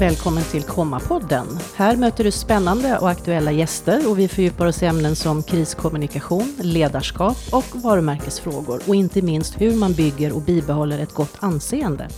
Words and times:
Välkommen 0.00 0.42
till 0.42 0.62
Komma-podden. 0.62 1.46
Här 1.76 1.96
möter 1.96 2.24
du 2.24 2.30
spännande 2.30 2.98
och 2.98 3.10
aktuella 3.10 3.52
gäster 3.52 4.10
och 4.10 4.18
vi 4.18 4.28
fördjupar 4.28 4.66
oss 4.66 4.82
i 4.82 4.86
ämnen 4.86 5.16
som 5.16 5.42
kriskommunikation, 5.42 6.56
ledarskap 6.62 7.36
och 7.52 7.64
varumärkesfrågor 7.74 8.80
och 8.86 8.94
inte 8.94 9.22
minst 9.22 9.60
hur 9.60 9.76
man 9.76 9.92
bygger 9.92 10.32
och 10.32 10.42
bibehåller 10.42 10.98
ett 10.98 11.14
gott 11.14 11.36
anseende. 11.38 12.08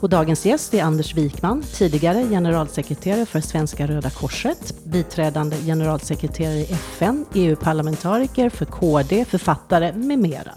Och 0.00 0.08
dagens 0.08 0.46
gäst 0.46 0.74
är 0.74 0.82
Anders 0.82 1.14
Wikman, 1.14 1.62
tidigare 1.62 2.28
generalsekreterare 2.28 3.26
för 3.26 3.40
Svenska 3.40 3.86
Röda 3.86 4.10
Korset, 4.10 4.84
biträdande 4.84 5.56
generalsekreterare 5.56 6.58
i 6.58 6.72
FN, 6.72 7.26
EU-parlamentariker 7.34 8.50
för 8.50 8.64
KD, 8.64 9.24
författare 9.24 9.92
med 9.92 10.18
mera. 10.18 10.52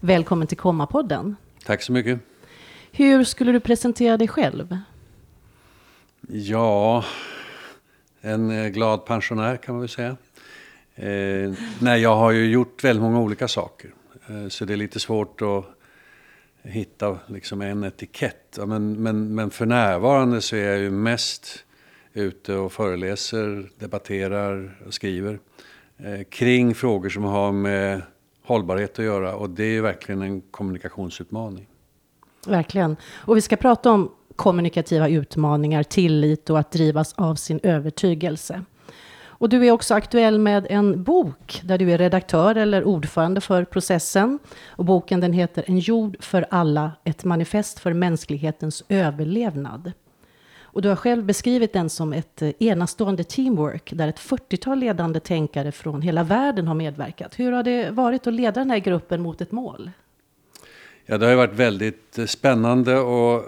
Välkommen 0.00 0.46
till 0.46 0.58
Komma-podden. 0.58 1.36
Tack 1.64 1.82
så 1.82 1.92
mycket. 1.92 2.20
Hur 2.92 3.24
skulle 3.24 3.52
du 3.52 3.60
presentera 3.60 4.16
dig 4.16 4.28
själv? 4.28 4.78
Ja, 6.28 7.04
en 8.20 8.50
eh, 8.50 8.68
glad 8.68 9.04
pensionär 9.04 9.56
kan 9.56 9.74
man 9.74 9.80
väl 9.80 9.88
säga. 9.88 10.16
Eh, 10.94 11.52
nej, 11.80 12.00
jag 12.00 12.16
har 12.16 12.30
ju 12.30 12.50
gjort 12.50 12.84
väldigt 12.84 13.02
många 13.02 13.20
olika 13.20 13.48
saker. 13.48 13.94
Eh, 14.28 14.48
så 14.48 14.64
det 14.64 14.72
är 14.72 14.76
lite 14.76 15.00
svårt 15.00 15.42
att 15.42 15.64
hitta 16.62 17.18
liksom 17.26 17.62
en 17.62 17.84
etikett. 17.84 18.58
Men, 18.66 19.02
men, 19.02 19.34
men 19.34 19.50
för 19.50 19.66
närvarande 19.66 20.40
så 20.40 20.56
är 20.56 20.64
jag 20.64 20.78
ju 20.78 20.90
mest 20.90 21.64
ute 22.12 22.54
och 22.54 22.72
föreläser, 22.72 23.70
debatterar 23.78 24.76
och 24.86 24.94
skriver 24.94 25.38
eh, 25.98 26.22
kring 26.28 26.74
frågor 26.74 27.08
som 27.08 27.24
har 27.24 27.52
med 27.52 28.02
hållbarhet 28.42 28.98
att 28.98 29.04
göra. 29.04 29.34
Och 29.34 29.50
det 29.50 29.64
är 29.64 29.82
verkligen 29.82 30.22
en 30.22 30.40
kommunikationsutmaning. 30.40 31.66
Verkligen. 32.46 32.96
Och 33.14 33.36
vi 33.36 33.40
ska 33.40 33.56
prata 33.56 33.90
om 33.90 34.15
kommunikativa 34.36 35.08
utmaningar, 35.08 35.82
tillit 35.82 36.50
och 36.50 36.58
att 36.58 36.70
drivas 36.70 37.12
av 37.12 37.34
sin 37.34 37.60
övertygelse. 37.62 38.64
Och 39.38 39.48
du 39.48 39.66
är 39.66 39.70
också 39.70 39.94
aktuell 39.94 40.38
med 40.38 40.66
en 40.70 41.02
bok 41.02 41.60
där 41.64 41.78
du 41.78 41.92
är 41.92 41.98
redaktör 41.98 42.54
eller 42.54 42.84
ordförande 42.84 43.40
för 43.40 43.64
processen. 43.64 44.38
Och 44.68 44.84
boken 44.84 45.20
den 45.20 45.32
heter 45.32 45.64
En 45.66 45.78
jord 45.78 46.16
för 46.20 46.46
alla, 46.50 46.92
ett 47.04 47.24
manifest 47.24 47.78
för 47.78 47.92
mänsklighetens 47.92 48.84
överlevnad. 48.88 49.92
Och 50.76 50.82
du 50.82 50.88
har 50.88 50.96
själv 50.96 51.24
beskrivit 51.24 51.72
den 51.72 51.90
som 51.90 52.12
ett 52.12 52.42
eh, 52.42 52.50
enastående 52.58 53.24
teamwork 53.24 53.92
där 53.94 54.08
ett 54.08 54.18
40-tal 54.18 54.78
ledande 54.78 55.20
tänkare 55.20 55.72
från 55.72 56.02
hela 56.02 56.22
världen 56.22 56.68
har 56.68 56.74
medverkat. 56.74 57.38
Hur 57.38 57.52
har 57.52 57.62
det 57.62 57.90
varit 57.90 58.26
att 58.26 58.34
leda 58.34 58.60
den 58.60 58.70
här 58.70 58.78
gruppen 58.78 59.22
mot 59.22 59.40
ett 59.40 59.52
mål? 59.52 59.90
Ja, 61.08 61.18
det 61.18 61.26
har 61.26 61.34
varit 61.34 61.52
väldigt 61.52 62.18
eh, 62.18 62.26
spännande 62.26 62.98
och 62.98 63.44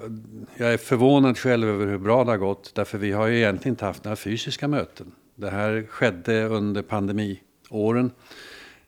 jag 0.56 0.72
är 0.72 0.76
förvånad 0.76 1.38
själv 1.38 1.68
över 1.68 1.86
hur 1.86 1.98
bra 1.98 2.24
det 2.24 2.30
har 2.30 2.38
gått. 2.38 2.74
Därför 2.74 2.98
vi 2.98 3.12
har 3.12 3.26
ju 3.26 3.36
egentligen 3.36 3.72
inte 3.72 3.84
haft 3.84 4.04
några 4.04 4.16
fysiska 4.16 4.68
möten. 4.68 5.12
Det 5.34 5.50
här 5.50 5.86
skedde 5.88 6.44
under 6.44 6.82
pandemiåren. 6.82 8.10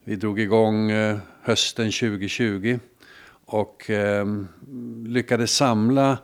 Vi 0.04 0.16
drog 0.16 0.40
igång 0.40 0.90
eh, 0.90 1.18
hösten 1.42 1.84
2020 1.84 2.78
och 3.44 3.90
eh, 3.90 4.26
lyckades 5.06 5.56
samla, 5.56 6.18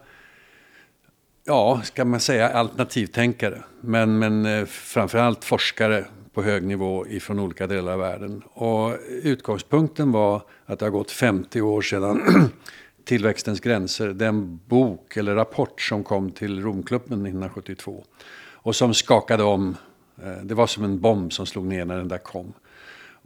ja, 1.45 1.81
ska 1.85 2.05
man 2.05 2.21
säga 2.21 2.49
alternativtänkare. 2.49 3.63
Men, 3.81 4.19
men 4.19 4.47
eh, 4.47 4.65
framförallt 4.65 5.45
forskare 5.45 6.05
på 6.37 6.43
hög 6.43 6.67
nivå 6.67 7.07
ifrån 7.07 7.39
olika 7.39 7.67
delar 7.67 7.93
av 7.93 7.99
världen. 7.99 8.43
Och 8.53 8.97
utgångspunkten 9.23 10.13
var 10.13 10.43
att 10.67 10.79
det 10.79 10.85
har 10.85 10.91
gått 10.91 11.11
50 11.11 11.61
år 11.61 11.83
sedan 11.83 12.23
Tillväxtens 13.05 13.61
gränser, 13.61 14.09
den 14.09 14.61
bok 14.67 15.17
eller 15.17 15.35
rapport 15.35 15.81
som 15.81 16.05
kom 16.05 16.31
till 16.31 16.63
Romklubben 16.63 17.27
1972 17.27 18.05
och 18.53 18.77
som 18.77 18.95
skakade 18.95 19.43
om 19.43 19.77
eh, 20.23 20.43
det 20.43 20.55
var 20.55 20.67
som 20.67 20.85
en 20.85 21.01
bomb 21.01 21.33
som 21.33 21.47
slog 21.47 21.65
ner 21.65 21.85
när 21.85 21.97
den 21.97 22.09
där 22.09 22.19
kom. 22.19 22.53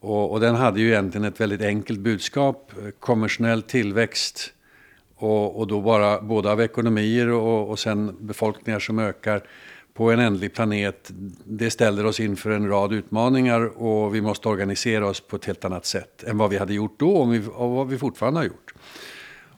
Och, 0.00 0.32
och 0.32 0.40
den 0.40 0.54
hade 0.54 0.80
ju 0.80 0.88
egentligen 0.88 1.24
ett 1.24 1.40
väldigt 1.40 1.62
enkelt 1.62 2.00
budskap. 2.00 2.72
Eh, 2.78 2.90
Konventionell 2.90 3.62
tillväxt 3.62 4.52
och, 5.16 5.58
och 5.58 5.66
då 5.66 5.80
bara 5.80 6.20
både 6.20 6.52
av 6.52 6.60
ekonomier 6.60 7.28
och, 7.28 7.70
och 7.70 7.78
sen 7.78 8.16
befolkningar 8.20 8.78
som 8.78 8.98
ökar 8.98 9.42
på 10.00 10.10
en 10.10 10.20
ändlig 10.20 10.54
planet. 10.54 11.10
Det 11.44 11.70
ställer 11.70 12.06
oss 12.06 12.20
inför 12.20 12.50
en 12.50 12.68
rad 12.68 12.92
utmaningar 12.92 13.82
och 13.82 14.14
vi 14.14 14.20
måste 14.20 14.48
organisera 14.48 15.06
oss 15.06 15.20
på 15.20 15.36
ett 15.36 15.44
helt 15.44 15.64
annat 15.64 15.86
sätt 15.86 16.24
än 16.26 16.38
vad 16.38 16.50
vi 16.50 16.58
hade 16.58 16.74
gjort 16.74 16.94
då 16.98 17.16
och, 17.16 17.70
vad 17.70 17.88
vi 17.88 17.98
fortfarande 17.98 18.40
har 18.40 18.44
gjort. 18.44 18.74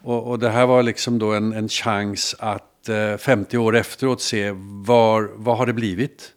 Och, 0.03 0.31
och 0.31 0.39
det 0.39 0.49
här 0.49 0.67
var 0.67 0.83
liksom 0.83 1.19
då 1.19 1.33
en, 1.33 1.53
en 1.53 1.69
chans 1.69 2.37
att 2.39 2.89
eh, 2.89 3.17
50 3.17 3.59
år 3.59 3.77
efteråt 3.77 4.21
se 4.21 4.51
var, 4.87 5.31
vad 5.35 5.59
har 5.59 5.67
det 5.67 5.73
blivit? 5.73 6.33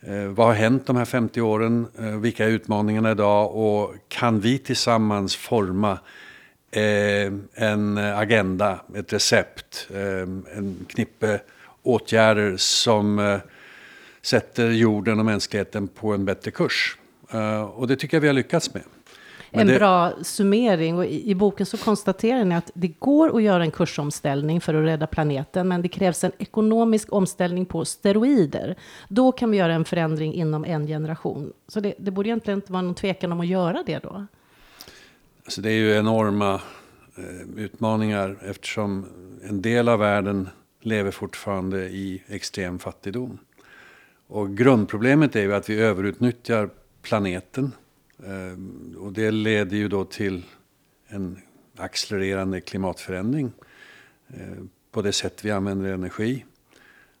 Eh, 0.00 0.24
vad 0.24 0.46
har 0.46 0.54
hänt 0.54 0.86
de 0.86 0.96
här 0.96 1.04
50 1.04 1.40
åren? 1.40 1.86
Eh, 1.98 2.04
vilka 2.04 2.44
är 2.44 2.48
utmaningarna 2.48 3.10
idag? 3.10 3.56
Och 3.56 3.94
kan 4.08 4.40
vi 4.40 4.58
tillsammans 4.58 5.36
forma 5.36 5.98
eh, 6.70 7.32
en 7.54 7.98
agenda, 7.98 8.80
ett 8.94 9.12
recept, 9.12 9.88
eh, 9.94 10.56
en 10.56 10.86
knippe 10.88 11.40
åtgärder 11.88 12.56
som 12.56 13.38
sätter 14.22 14.70
jorden 14.70 15.18
och 15.18 15.24
mänskligheten 15.24 15.88
på 15.88 16.12
en 16.12 16.24
bättre 16.24 16.50
kurs? 16.50 16.98
Och 17.74 17.88
det 17.88 17.96
tycker 17.96 18.16
jag 18.16 18.20
vi 18.20 18.26
har 18.26 18.34
lyckats 18.34 18.74
med 18.74 18.82
en 19.50 19.66
det... 19.66 19.78
bra 19.78 20.12
summering. 20.22 20.98
Och 20.98 21.04
i, 21.04 21.30
i, 21.30 21.34
boken 21.34 21.66
så 21.66 21.76
konstaterar 21.76 22.44
ni 22.44 22.54
att 22.54 22.70
det 22.74 22.88
går 22.88 23.36
att 23.36 23.42
göra 23.42 23.62
en 23.62 23.70
kursomställning 23.70 24.60
för 24.60 24.74
att 24.74 24.84
rädda 24.84 25.06
planeten, 25.06 25.68
men 25.68 25.82
det 25.82 25.88
krävs 25.88 26.24
en 26.24 26.32
ekonomisk 26.38 27.12
omställning 27.12 27.66
på 27.66 27.84
steroider. 27.84 28.76
Då 29.08 29.32
kan 29.32 29.50
vi 29.50 29.56
göra 29.56 29.74
en 29.74 29.84
förändring 29.84 30.34
inom 30.34 30.64
en 30.64 30.86
generation. 30.86 31.52
Så 31.68 31.80
det, 31.80 31.94
det 31.98 32.10
borde 32.10 32.28
egentligen 32.28 32.58
inte 32.58 32.72
vara 32.72 32.82
någon 32.82 32.94
tvekan 32.94 33.32
om 33.32 33.40
att 33.40 33.46
göra 33.46 33.82
det 33.86 33.98
då. 33.98 34.26
Alltså 35.44 35.60
det 35.60 35.70
är 35.70 35.74
ju 35.74 35.96
enorma 35.96 36.54
eh, 36.54 37.64
utmaningar 37.64 38.38
eftersom 38.42 39.06
en 39.48 39.62
del 39.62 39.88
av 39.88 39.98
världen 39.98 40.48
lever 40.88 41.10
fortfarande 41.10 41.88
i 41.88 42.22
extrem 42.26 42.78
fattigdom. 42.78 43.38
Och 44.26 44.56
grundproblemet 44.56 45.36
är 45.36 45.42
ju 45.42 45.54
att 45.54 45.70
vi 45.70 45.80
överutnyttjar 45.80 46.70
planeten 47.02 47.72
eh, 48.18 48.98
och 48.98 49.12
det 49.12 49.30
leder 49.30 49.76
ju 49.76 49.88
då 49.88 50.04
till 50.04 50.44
en 51.08 51.38
accelererande 51.76 52.60
klimatförändring 52.60 53.52
eh, 54.28 54.64
på 54.90 55.02
det 55.02 55.12
sätt 55.12 55.44
vi 55.44 55.50
använder 55.50 55.92
energi. 55.92 56.44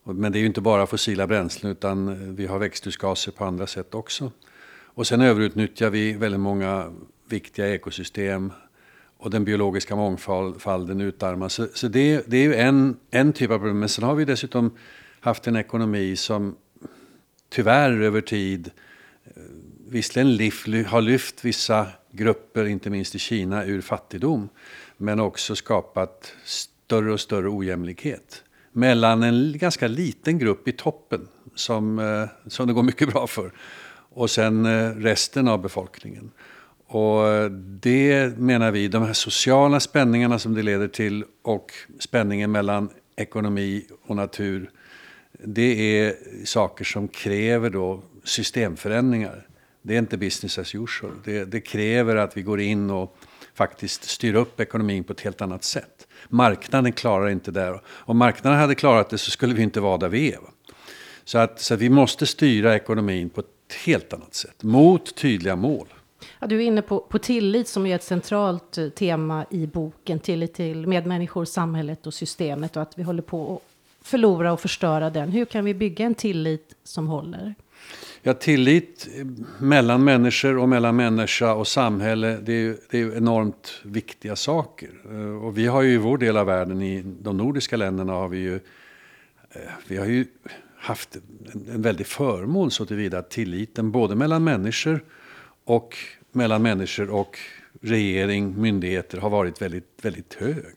Men 0.02 0.32
det 0.32 0.38
är 0.38 0.40
ju 0.40 0.46
inte 0.46 0.60
bara 0.60 0.86
fossila 0.86 1.26
bränslen 1.26 1.72
utan 1.72 2.08
eh, 2.08 2.14
vi 2.14 2.46
har 2.46 2.58
växthusgaser 2.58 3.32
på 3.32 3.44
andra 3.44 3.66
sätt 3.66 3.94
också. 3.94 4.32
Och 4.98 5.06
sen 5.06 5.20
överutnyttjar 5.20 5.90
vi 5.90 6.12
väldigt 6.12 6.40
många 6.40 6.92
viktiga 7.28 7.74
ekosystem 7.74 8.52
och 9.18 9.30
den 9.30 9.44
biologiska 9.44 9.96
mångfalden 9.96 11.00
utarmas. 11.00 11.54
Så, 11.54 11.66
så 11.74 11.88
det, 11.88 12.22
det, 12.26 12.36
är 12.36 12.42
ju 12.42 12.54
en, 12.54 12.96
en 13.10 13.32
typ 13.32 13.50
av 13.50 13.58
problem. 13.58 13.78
Men 13.78 13.88
sen 13.88 14.04
har 14.04 14.14
vi 14.14 14.24
dessutom 14.24 14.76
haft 15.20 15.46
en 15.46 15.56
ekonomi 15.56 16.16
som 16.16 16.56
tyvärr 17.48 18.00
över 18.00 18.20
tid 18.20 18.70
eh, 19.24 19.42
visserligen 19.88 20.84
har 20.84 21.00
lyft 21.00 21.44
vissa 21.44 21.86
grupper, 22.10 22.64
inte 22.64 22.90
minst 22.90 23.14
i 23.14 23.18
Kina, 23.18 23.64
ur 23.64 23.80
fattigdom. 23.80 24.48
Men 24.96 25.20
också 25.20 25.56
skapat 25.56 26.34
större 26.44 27.12
och 27.12 27.20
större 27.20 27.48
ojämlikhet. 27.48 28.44
Mellan 28.72 29.22
en 29.22 29.58
ganska 29.58 29.88
liten 29.88 30.38
grupp 30.38 30.68
i 30.68 30.72
toppen, 30.72 31.28
som, 31.54 31.98
eh, 31.98 32.28
som 32.46 32.66
det 32.66 32.72
går 32.72 32.82
mycket 32.82 33.12
bra 33.12 33.26
för. 33.26 33.52
Och 34.10 34.30
sen 34.30 34.66
eh, 34.66 34.90
resten 34.90 35.48
av 35.48 35.62
befolkningen. 35.62 36.30
Och 36.88 37.50
det 37.50 38.38
menar 38.38 38.70
vi, 38.70 38.88
de 38.88 39.02
här 39.02 39.12
sociala 39.12 39.80
spänningarna 39.80 40.38
som 40.38 40.54
det 40.54 40.62
leder 40.62 40.88
till 40.88 41.24
och 41.42 41.72
spänningen 41.98 42.52
mellan 42.52 42.88
ekonomi 43.16 43.86
och 44.06 44.16
natur. 44.16 44.70
Det 45.32 46.00
är 46.00 46.14
saker 46.44 46.84
som 46.84 47.08
kräver 47.08 47.70
då 47.70 48.02
systemförändringar. 48.24 49.46
Det 49.82 49.94
är 49.94 49.98
inte 49.98 50.16
business 50.16 50.58
as 50.58 50.74
usual. 50.74 51.12
Det, 51.24 51.44
det, 51.44 51.60
kräver 51.60 52.16
att 52.16 52.36
vi 52.36 52.42
går 52.42 52.60
in 52.60 52.90
och 52.90 53.16
faktiskt 53.54 54.04
styr 54.04 54.34
upp 54.34 54.60
ekonomin 54.60 55.04
på 55.04 55.12
ett 55.12 55.20
helt 55.20 55.40
annat 55.40 55.64
sätt. 55.64 56.06
Marknaden 56.28 56.92
klarar 56.92 57.28
inte 57.28 57.50
det. 57.50 57.80
Om 57.86 58.18
marknaden 58.18 58.58
hade 58.58 58.74
klarat 58.74 59.10
det 59.10 59.18
så 59.18 59.30
skulle 59.30 59.54
vi 59.54 59.62
inte 59.62 59.80
vara 59.80 59.96
där 59.96 60.08
vi 60.08 60.32
är. 60.32 60.38
Så, 61.24 61.38
att, 61.38 61.60
så 61.60 61.74
att 61.74 61.80
vi 61.80 61.90
måste 61.90 62.26
styra 62.26 62.76
ekonomin 62.76 63.30
på 63.30 63.40
ett 63.40 63.74
helt 63.84 64.12
annat 64.12 64.34
sätt, 64.34 64.62
mot 64.62 65.16
tydliga 65.16 65.56
mål. 65.56 65.86
Ja, 66.38 66.46
du 66.46 66.56
är 66.56 66.60
inne 66.60 66.82
på, 66.82 67.00
på 67.00 67.18
tillit 67.18 67.68
som 67.68 67.86
är 67.86 67.94
ett 67.94 68.02
centralt 68.02 68.78
eh, 68.78 68.88
tema 68.88 69.46
i 69.50 69.66
boken. 69.66 70.18
Tillit 70.18 70.54
till 70.54 70.86
medmänniskor, 70.86 71.44
samhället 71.44 72.06
och 72.06 72.14
systemet 72.14 72.76
och 72.76 72.82
att 72.82 72.98
vi 72.98 73.02
håller 73.02 73.22
på 73.22 73.54
att 73.54 74.06
förlora 74.06 74.52
och 74.52 74.60
förstöra 74.60 75.10
den. 75.10 75.28
Hur 75.28 75.44
kan 75.44 75.64
vi 75.64 75.74
bygga 75.74 76.06
en 76.06 76.14
tillit 76.14 76.74
som 76.84 77.06
håller? 77.06 77.54
Ja, 78.22 78.34
tillit 78.34 79.08
eh, 79.18 79.26
mellan 79.58 80.04
människor 80.04 80.58
och 80.58 80.68
mellan 80.68 80.96
människa 80.96 81.54
och 81.54 81.68
samhälle, 81.68 82.38
det 82.42 82.52
är, 82.52 82.76
det 82.90 83.00
är 83.00 83.16
enormt 83.16 83.80
viktiga 83.82 84.36
saker. 84.36 84.90
Eh, 85.10 85.44
och 85.44 85.58
vi 85.58 85.66
har 85.66 85.82
ju 85.82 85.92
i 85.92 85.96
vår 85.96 86.18
del 86.18 86.36
av 86.36 86.46
världen, 86.46 86.82
i 86.82 87.02
de 87.02 87.36
nordiska 87.36 87.76
länderna, 87.76 88.12
har 88.12 88.28
vi 88.28 88.38
ju 88.38 88.60
vi 89.86 89.96
har 89.96 90.06
ju 90.06 90.26
haft 90.76 91.16
en, 91.16 91.66
en 91.74 91.82
väldig 91.82 92.06
förmån 92.06 92.70
så 92.70 92.86
tillvida 92.86 93.18
att 93.18 93.30
tilliten 93.30 93.90
både 93.90 94.14
mellan 94.14 94.44
människor 94.44 95.04
och 95.68 95.96
mellan 96.32 96.62
människor 96.62 97.10
och 97.10 97.38
regering, 97.80 98.60
myndigheter 98.60 99.18
har 99.18 99.30
varit 99.30 99.62
väldigt, 99.62 99.98
väldigt 100.02 100.34
hög. 100.34 100.74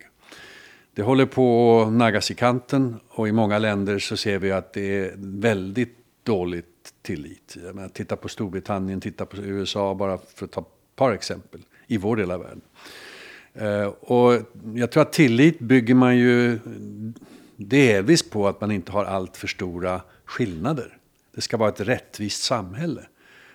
Det 0.93 1.01
håller 1.01 1.25
på 1.25 1.81
att 1.81 1.93
naggas 1.93 2.31
i 2.31 2.35
kanten 2.35 2.95
och 3.09 3.27
i 3.27 3.31
många 3.31 3.59
länder 3.59 3.99
så 3.99 4.17
ser 4.17 4.39
vi 4.39 4.51
att 4.51 4.73
det 4.73 4.99
är 4.99 5.13
väldigt 5.17 5.97
dåligt 6.23 6.93
tillit. 7.01 7.57
Jag 7.65 7.75
menar, 7.75 7.89
titta 7.89 8.15
på 8.15 8.29
Storbritannien, 8.29 9.01
titta 9.01 9.25
på 9.25 9.37
USA 9.37 9.95
bara 9.95 10.19
för 10.35 10.45
att 10.45 10.51
ta 10.51 10.61
ett 10.61 10.95
par 10.95 11.11
exempel 11.11 11.61
i 11.87 11.97
vår 11.97 12.15
del 12.15 12.31
av 12.31 12.39
världen. 12.39 12.61
Eh, 13.53 13.85
och 13.87 14.41
jag 14.75 14.91
tror 14.91 15.01
att 15.01 15.13
tillit 15.13 15.59
bygger 15.59 15.95
man 15.95 16.17
ju 16.17 16.59
delvis 17.55 18.29
på 18.29 18.47
att 18.47 18.61
man 18.61 18.71
inte 18.71 18.91
har 18.91 19.05
allt 19.05 19.37
för 19.37 19.47
stora 19.47 20.01
skillnader. 20.25 20.97
Det 21.35 21.41
ska 21.41 21.57
vara 21.57 21.69
ett 21.69 21.81
rättvist 21.81 22.43
samhälle. 22.43 23.01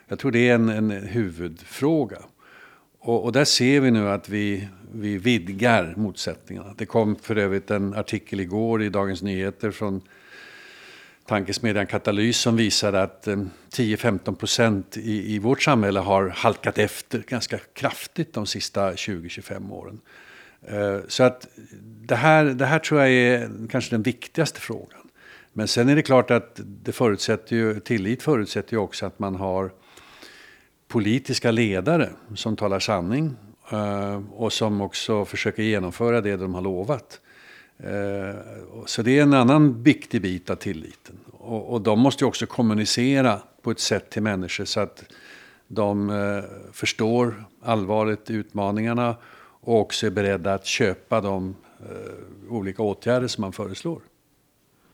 Jag 0.08 0.18
tror 0.18 0.30
det 0.30 0.48
är 0.48 0.54
en, 0.54 0.68
en 0.68 0.90
huvudfråga. 0.90 2.18
Och, 2.98 3.24
och, 3.24 3.32
där 3.32 3.44
ser 3.44 3.80
vi 3.80 3.90
nu 3.90 4.08
att 4.08 4.28
vi, 4.28 4.68
vi 4.92 5.18
vidgar 5.18 5.94
motsättningarna. 5.96 6.74
Det 6.78 6.86
kom 6.86 7.16
för 7.16 7.36
övrigt 7.36 7.70
en 7.70 7.94
artikel 7.94 8.40
igår 8.40 8.82
i 8.82 8.88
Dagens 8.88 9.22
Nyheter 9.22 9.70
från 9.70 10.02
tankesmedjan 11.26 11.86
Katalys 11.86 12.38
som 12.38 12.56
visade 12.56 13.02
att 13.02 13.28
eh, 13.28 13.36
10-15 13.70 14.34
procent 14.34 14.96
i, 14.96 15.34
i 15.34 15.38
vårt 15.38 15.62
samhälle 15.62 16.00
har 16.00 16.28
halkat 16.28 16.78
efter 16.78 17.18
ganska 17.18 17.58
kraftigt 17.72 18.32
de 18.32 18.46
sista 18.46 18.92
20-25 18.92 19.72
åren. 19.72 20.00
Eh, 20.62 20.98
så 21.08 21.22
att 21.22 21.48
det 21.82 22.16
här, 22.16 22.44
det 22.44 22.66
här 22.66 22.78
tror 22.78 23.00
jag 23.00 23.10
är 23.10 23.50
kanske 23.70 23.90
den 23.90 24.02
viktigaste 24.02 24.60
frågan. 24.60 25.00
Men 25.52 25.68
sen 25.68 25.88
är 25.88 25.96
det 25.96 26.02
klart 26.02 26.30
att 26.30 26.60
det 26.64 26.92
förutsätter 26.92 27.56
ju, 27.56 27.80
tillit 27.80 28.22
förutsätter 28.22 28.72
ju 28.72 28.78
också 28.78 29.06
att 29.06 29.18
man 29.18 29.36
har 29.36 29.70
politiska 30.88 31.50
ledare 31.50 32.10
som 32.34 32.56
talar 32.56 32.80
sanning 32.80 33.36
eh, 33.70 34.22
och 34.32 34.52
som 34.52 34.80
också 34.80 35.24
försöker 35.24 35.62
genomföra 35.62 36.20
det 36.20 36.36
de 36.36 36.54
har 36.54 36.62
lovat. 36.62 37.20
Eh, 37.78 38.40
så 38.86 39.02
det 39.02 39.18
är 39.18 39.22
en 39.22 39.34
annan 39.34 39.82
viktig 39.82 40.22
bit 40.22 40.50
av 40.50 40.56
tilliten. 40.56 41.18
Och, 41.32 41.72
och 41.72 41.80
de 41.80 42.00
måste 42.00 42.24
ju 42.24 42.28
också 42.28 42.46
kommunicera 42.46 43.40
på 43.62 43.70
ett 43.70 43.80
sätt 43.80 44.10
till 44.10 44.22
människor 44.22 44.64
så 44.64 44.80
att 44.80 45.04
de 45.68 46.10
eh, 46.10 46.44
förstår 46.72 47.44
allvaret 47.62 48.30
i 48.30 48.34
utmaningarna 48.34 49.16
och 49.60 49.80
också 49.80 50.06
är 50.06 50.10
beredda 50.10 50.54
att 50.54 50.66
köpa 50.66 51.20
de 51.20 51.56
olika 52.48 52.82
åtgärder 52.82 53.28
som 53.28 53.42
man 53.42 53.52
föreslår. 53.52 54.00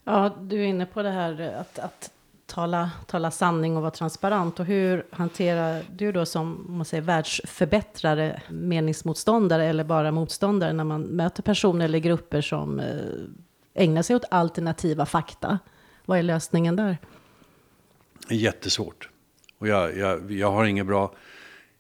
Ja, 0.05 0.37
du 0.41 0.61
är 0.61 0.67
inne 0.67 0.87
på 0.87 1.03
det 1.03 1.11
här 1.11 1.55
att, 1.61 1.79
att 1.79 2.11
tala, 2.53 2.91
tala 3.07 3.31
sanning 3.31 3.77
och 3.77 3.83
vara 3.83 3.91
transparent. 3.91 4.61
Och 4.61 4.67
hur 4.67 5.07
hanterar 5.11 5.83
du 5.91 6.13
då 6.13 6.27
som 6.27 6.67
man 6.69 6.85
säger, 6.85 7.03
världsförbättrare 7.03 8.43
meningsmotståndare 8.51 9.65
eller 9.65 9.85
bara 9.85 10.13
motståndare 10.13 10.73
när 10.73 10.85
man 10.85 11.03
möter 11.03 11.43
personer 11.43 11.85
eller 11.85 11.99
grupper 11.99 12.41
som 12.41 12.81
eh, 12.81 13.85
ägnar 13.85 14.03
sig 14.03 14.17
åt 14.17 14.25
alternativa 14.31 15.07
fakta? 15.07 15.59
Vad 16.05 16.19
är 16.19 16.23
lösningen 16.23 16.77
där? 16.77 16.99
Jättesvårt. 18.29 19.09
Och 19.59 19.69
jag, 19.69 19.99
jag, 19.99 20.33
jag, 20.33 20.53
har 20.53 20.65
inget 20.65 20.87
bra, 20.87 21.13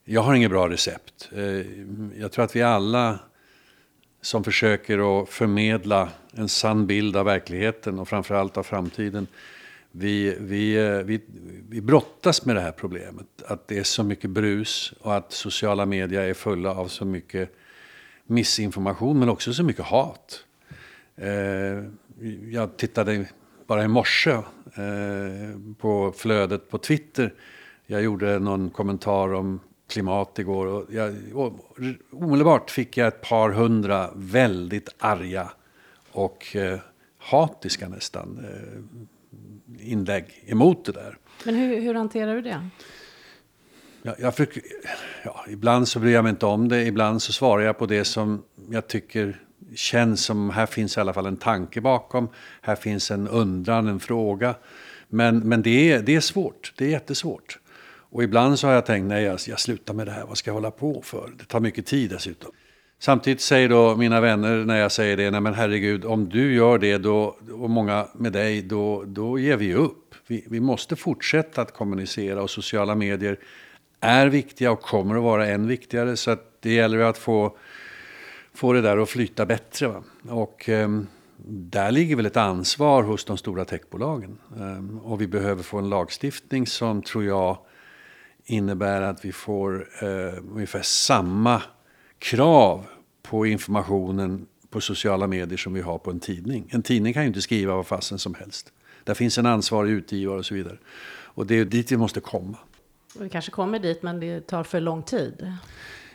jag 0.04 0.20
har 0.20 0.34
inget 0.34 0.50
bra 0.50 0.68
recept. 0.68 1.28
Eh, 1.32 1.42
jag 2.20 2.32
tror 2.32 2.44
att 2.44 2.56
vi 2.56 2.62
alla 2.62 3.18
som 4.22 4.44
försöker 4.44 5.22
att 5.22 5.28
förmedla 5.28 6.08
en 6.32 6.48
sann 6.48 6.86
bild 6.86 7.16
av 7.16 7.24
verkligheten 7.24 7.98
och 7.98 8.08
framförallt 8.08 8.56
av 8.56 8.62
framtiden 8.62 9.26
vi, 9.92 10.36
vi, 10.40 10.86
eh, 10.86 10.98
vi, 10.98 11.20
vi 11.68 11.80
brottas 11.80 12.44
med 12.44 12.56
det 12.56 12.60
här 12.60 12.72
problemet. 12.72 13.26
Att 13.46 13.68
det 13.68 13.78
är 13.78 13.82
så 13.82 14.04
mycket 14.04 14.30
brus 14.30 14.94
och 15.00 15.16
att 15.16 15.32
sociala 15.32 15.86
medier 15.86 16.22
är 16.22 16.34
fulla 16.34 16.74
av 16.74 16.88
så 16.88 17.04
mycket 17.04 17.54
missinformation 18.26 19.18
men 19.18 19.28
också 19.28 19.52
så 19.52 19.64
mycket 19.64 19.84
hat. 19.84 20.44
Eh, 21.16 21.28
jag 22.50 22.76
tittade 22.76 23.28
bara 23.66 23.84
i 23.84 23.88
morse 23.88 24.30
eh, 24.30 24.42
på 25.78 26.12
flödet 26.16 26.70
på 26.70 26.78
Twitter. 26.78 27.34
Jag 27.86 28.02
gjorde 28.02 28.38
någon 28.38 28.70
kommentar 28.70 29.34
om 29.34 29.60
klimat 29.88 30.38
igår 30.38 30.66
och, 30.66 30.86
jag, 30.90 31.14
och 31.34 31.52
omedelbart 32.10 32.70
fick 32.70 32.96
jag 32.96 33.08
ett 33.08 33.20
par 33.20 33.50
hundra 33.50 34.10
väldigt 34.14 34.94
arga 34.98 35.52
och 36.12 36.56
eh, 36.56 36.78
hatiska 37.18 37.88
nästan 37.88 38.44
eh, 38.44 39.06
inlägg 39.80 40.44
emot 40.46 40.84
det 40.84 40.92
där. 40.92 41.18
Men 41.44 41.54
hur, 41.54 41.80
hur 41.80 41.94
hanterar 41.94 42.34
du 42.34 42.42
det? 42.42 42.68
Ja, 44.02 44.14
jag 44.18 44.36
försöker, 44.36 44.62
ja, 45.24 45.44
ibland 45.48 45.88
så 45.88 45.98
bryr 45.98 46.12
jag 46.12 46.24
mig 46.24 46.30
inte 46.30 46.46
om 46.46 46.68
det, 46.68 46.82
ibland 46.82 47.22
så 47.22 47.32
svarar 47.32 47.62
jag 47.62 47.78
på 47.78 47.86
det 47.86 48.04
som 48.04 48.42
jag 48.70 48.86
tycker 48.86 49.40
känns 49.74 50.24
som, 50.24 50.50
här 50.50 50.66
finns 50.66 50.96
i 50.96 51.00
alla 51.00 51.12
fall 51.12 51.26
en 51.26 51.36
tanke 51.36 51.80
bakom, 51.80 52.28
här 52.60 52.76
finns 52.76 53.10
en 53.10 53.28
undran, 53.28 53.88
en 53.88 54.00
fråga. 54.00 54.54
Men, 55.08 55.38
men 55.38 55.62
det, 55.62 55.92
är, 55.92 56.02
det 56.02 56.14
är 56.14 56.20
svårt, 56.20 56.72
det 56.76 56.84
är 56.84 56.88
jättesvårt. 56.88 57.58
Och 57.84 58.22
ibland 58.22 58.58
så 58.58 58.66
har 58.66 58.74
jag 58.74 58.86
tänkt, 58.86 59.06
nej 59.06 59.24
jag, 59.24 59.38
jag 59.46 59.60
slutar 59.60 59.94
med 59.94 60.06
det 60.06 60.12
här, 60.12 60.24
vad 60.26 60.38
ska 60.38 60.50
jag 60.50 60.54
hålla 60.54 60.70
på 60.70 61.02
för? 61.02 61.32
Det 61.38 61.44
tar 61.44 61.60
mycket 61.60 61.86
tid 61.86 62.10
dessutom. 62.10 62.50
Samtidigt 63.02 63.40
säger 63.40 63.68
då 63.68 63.96
mina 63.96 64.20
vänner 64.20 64.64
när 64.64 64.76
jag 64.76 64.92
säger 64.92 65.16
det, 65.16 65.30
nej 65.30 65.40
men 65.40 65.54
herregud, 65.54 66.04
om 66.04 66.28
du 66.28 66.54
gör 66.54 66.78
det 66.78 66.98
då, 66.98 67.36
och 67.52 67.70
många 67.70 68.06
med 68.14 68.32
dig, 68.32 68.62
då, 68.62 69.04
då 69.06 69.38
ger 69.38 69.56
vi 69.56 69.74
upp. 69.74 70.14
Vi, 70.26 70.44
vi 70.50 70.60
måste 70.60 70.96
fortsätta 70.96 71.62
att 71.62 71.74
kommunicera 71.74 72.42
och 72.42 72.50
sociala 72.50 72.94
medier 72.94 73.38
är 74.00 74.26
viktiga 74.26 74.72
och 74.72 74.82
kommer 74.82 75.16
att 75.16 75.22
vara 75.22 75.46
än 75.46 75.66
viktigare. 75.66 76.16
Så 76.16 76.30
att 76.30 76.56
det 76.60 76.72
gäller 76.72 76.98
att 76.98 77.18
få, 77.18 77.56
få 78.54 78.72
det 78.72 78.80
där 78.80 78.98
att 78.98 79.08
flyta 79.08 79.46
bättre. 79.46 79.88
Va? 79.88 80.02
Och 80.28 80.68
eh, 80.68 80.88
där 81.46 81.90
ligger 81.90 82.16
väl 82.16 82.26
ett 82.26 82.36
ansvar 82.36 83.02
hos 83.02 83.24
de 83.24 83.38
stora 83.38 83.64
techbolagen. 83.64 84.38
Eh, 84.56 85.06
och 85.10 85.20
vi 85.20 85.26
behöver 85.26 85.62
få 85.62 85.78
en 85.78 85.88
lagstiftning 85.88 86.66
som 86.66 87.02
tror 87.02 87.24
jag 87.24 87.58
innebär 88.44 89.02
att 89.02 89.24
vi 89.24 89.32
får 89.32 89.88
eh, 90.02 90.38
ungefär 90.54 90.82
samma 90.82 91.62
krav 92.22 92.86
på 93.22 93.46
informationen 93.46 94.46
på 94.70 94.80
sociala 94.80 95.26
medier 95.26 95.56
som 95.56 95.74
vi 95.74 95.80
har 95.80 95.98
på 95.98 96.10
en 96.10 96.20
tidning. 96.20 96.68
En 96.70 96.82
tidning 96.82 97.14
kan 97.14 97.22
ju 97.22 97.28
inte 97.28 97.42
skriva 97.42 97.74
vad 97.74 97.86
fasen 97.86 98.18
som 98.18 98.34
helst. 98.34 98.72
Där 99.04 99.14
finns 99.14 99.38
en 99.38 99.46
ansvarig 99.46 99.90
utgivare 99.90 100.38
och 100.38 100.46
så 100.46 100.54
vidare. 100.54 100.78
Och 101.34 101.46
det 101.46 101.58
är 101.58 101.64
dit 101.64 101.92
vi 101.92 101.96
måste 101.96 102.20
komma. 102.20 102.58
Vi 103.18 103.28
kanske 103.28 103.50
kommer 103.50 103.78
dit, 103.78 104.02
men 104.02 104.20
det 104.20 104.46
tar 104.46 104.64
för 104.64 104.80
lång 104.80 105.02
tid. 105.02 105.52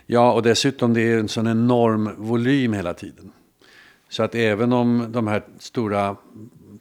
Ja, 0.06 0.34
och 0.34 0.44
dessutom 0.44 0.94
det 0.94 1.02
är 1.02 1.18
en 1.18 1.28
sån 1.28 1.48
enorm 1.48 2.10
volym 2.18 2.74
hela 2.74 2.94
tiden. 2.94 3.32
Så 4.10 4.24
att 4.24 4.36
även 4.36 4.74
om 4.74 5.06
de 5.10 5.28
här 5.28 5.44
stora 5.60 6.16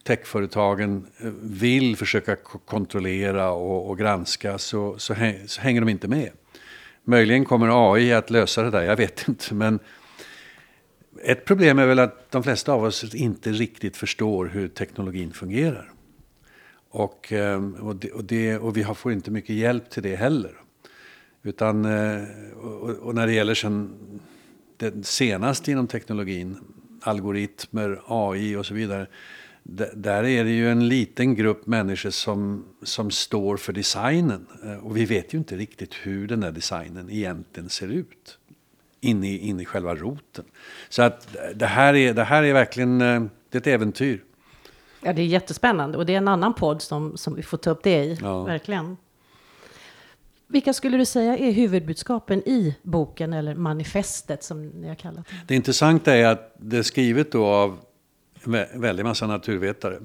techföretagen 0.03 1.07
vill 1.41 1.97
försöka 1.97 2.37
kontrollera 2.65 3.51
och, 3.51 3.91
och 3.91 3.99
granska 3.99 4.59
så, 4.59 4.99
så, 4.99 5.15
så 5.47 5.61
hänger 5.61 5.81
de 5.81 5.89
inte 5.89 6.09
med. 6.09 6.31
Möjligen 7.09 7.45
kommer 7.45 7.93
AI 7.93 8.13
att 8.13 8.31
lösa 8.31 8.63
det 8.63 8.71
där, 8.71 8.83
jag 8.83 8.97
vet 8.97 9.25
inte. 9.29 9.55
Men 9.55 9.79
ett 11.23 11.45
problem 11.45 11.79
är 11.79 11.87
väl 11.87 11.99
att 11.99 12.31
de 12.31 12.43
flesta 12.43 12.73
av 12.73 12.85
oss 12.85 13.15
inte 13.15 13.53
riktigt 13.53 13.97
förstår 13.97 14.47
hur 14.47 14.69
teknologin 14.69 15.33
fungerar. 15.33 15.93
Och, 16.91 17.33
ehm, 17.33 17.75
och, 17.75 17.97
det, 17.97 18.13
och, 18.13 18.25
det, 18.25 18.57
och 18.57 18.77
vi 18.77 18.85
får 18.85 19.13
inte 19.13 19.31
mycket 19.31 19.57
hjälp 19.57 19.91
till 19.91 20.03
det 20.03 20.17
heller. 20.17 20.53
Utan, 21.43 21.85
eh, 21.85 22.23
och, 22.57 22.91
och 22.91 23.15
när 23.15 23.27
det 23.27 23.33
gäller 23.33 23.55
sen 23.55 23.95
det 24.77 25.07
senaste 25.07 25.71
inom 25.71 25.87
teknologin, 25.87 26.59
algoritmer, 27.03 28.01
AI 28.07 28.57
och 28.57 28.67
så 28.67 28.75
vidare 28.75 29.07
där 29.95 30.25
är 30.25 30.45
det 30.45 30.51
ju 30.51 30.71
en 30.71 30.89
liten 30.89 31.35
grupp 31.35 31.67
människor 31.67 32.11
som, 32.11 32.65
som 32.83 33.11
står 33.11 33.57
för 33.57 33.73
designen. 33.73 34.47
Eh, 34.65 34.87
och 34.87 34.97
vi 34.97 35.05
vet 35.05 35.35
ju 35.35 35.39
inte 35.39 35.57
riktigt 35.57 35.95
hur 35.95 36.29
den 36.29 36.41
där 36.41 36.53
designen 36.53 37.11
egentligen 37.11 37.69
ser 37.69 37.89
ut. 37.89 38.39
In 39.01 39.25
i, 39.25 39.39
in 39.39 39.61
i 39.61 39.65
själva 39.65 39.95
roten. 39.95 40.45
Så 40.89 41.03
att 41.03 41.37
det 41.55 41.67
här 41.67 41.95
är, 41.95 42.15
det 42.15 42.25
här 42.25 42.43
är 42.43 42.53
verkligen 42.53 43.01
eh, 43.01 43.23
det 43.51 43.59
är 43.59 43.61
ett 43.61 43.67
äventyr. 43.67 44.25
Ja, 45.03 45.13
det 45.13 45.23
är 45.23 45.27
jättespännande. 45.27 45.99
Och 45.99 46.07
det 46.07 46.13
är 46.13 46.19
en 46.19 46.29
annan 46.29 46.55
podd 46.55 46.83
som, 46.83 47.17
som 47.17 47.35
vi 47.35 47.43
får 47.43 47.59
ta 47.59 47.71
upp 47.71 47.83
det 47.83 48.05
i. 48.05 48.19
Ja. 48.21 48.43
Verkligen. 48.45 48.97
Vilka 50.49 50.73
skulle 50.73 50.97
du 50.97 51.05
säga 51.05 51.39
är 51.39 51.53
huvudbudskapen 51.53 52.49
i 52.49 52.77
boken 52.83 53.33
eller 53.33 53.55
manifestet 53.55 54.45
som 54.45 54.69
ni 54.69 54.89
har 54.89 54.95
kallat 54.95 55.29
det? 55.29 55.37
Det 55.47 55.55
intressanta 55.55 56.15
är 56.15 56.27
att 56.27 56.57
det 56.59 56.79
är 56.79 56.83
skrivet 56.83 57.33
då 57.33 57.47
av 57.47 57.79
väldig 58.75 59.05
massa 59.05 59.27
naturvetare. 59.27 59.99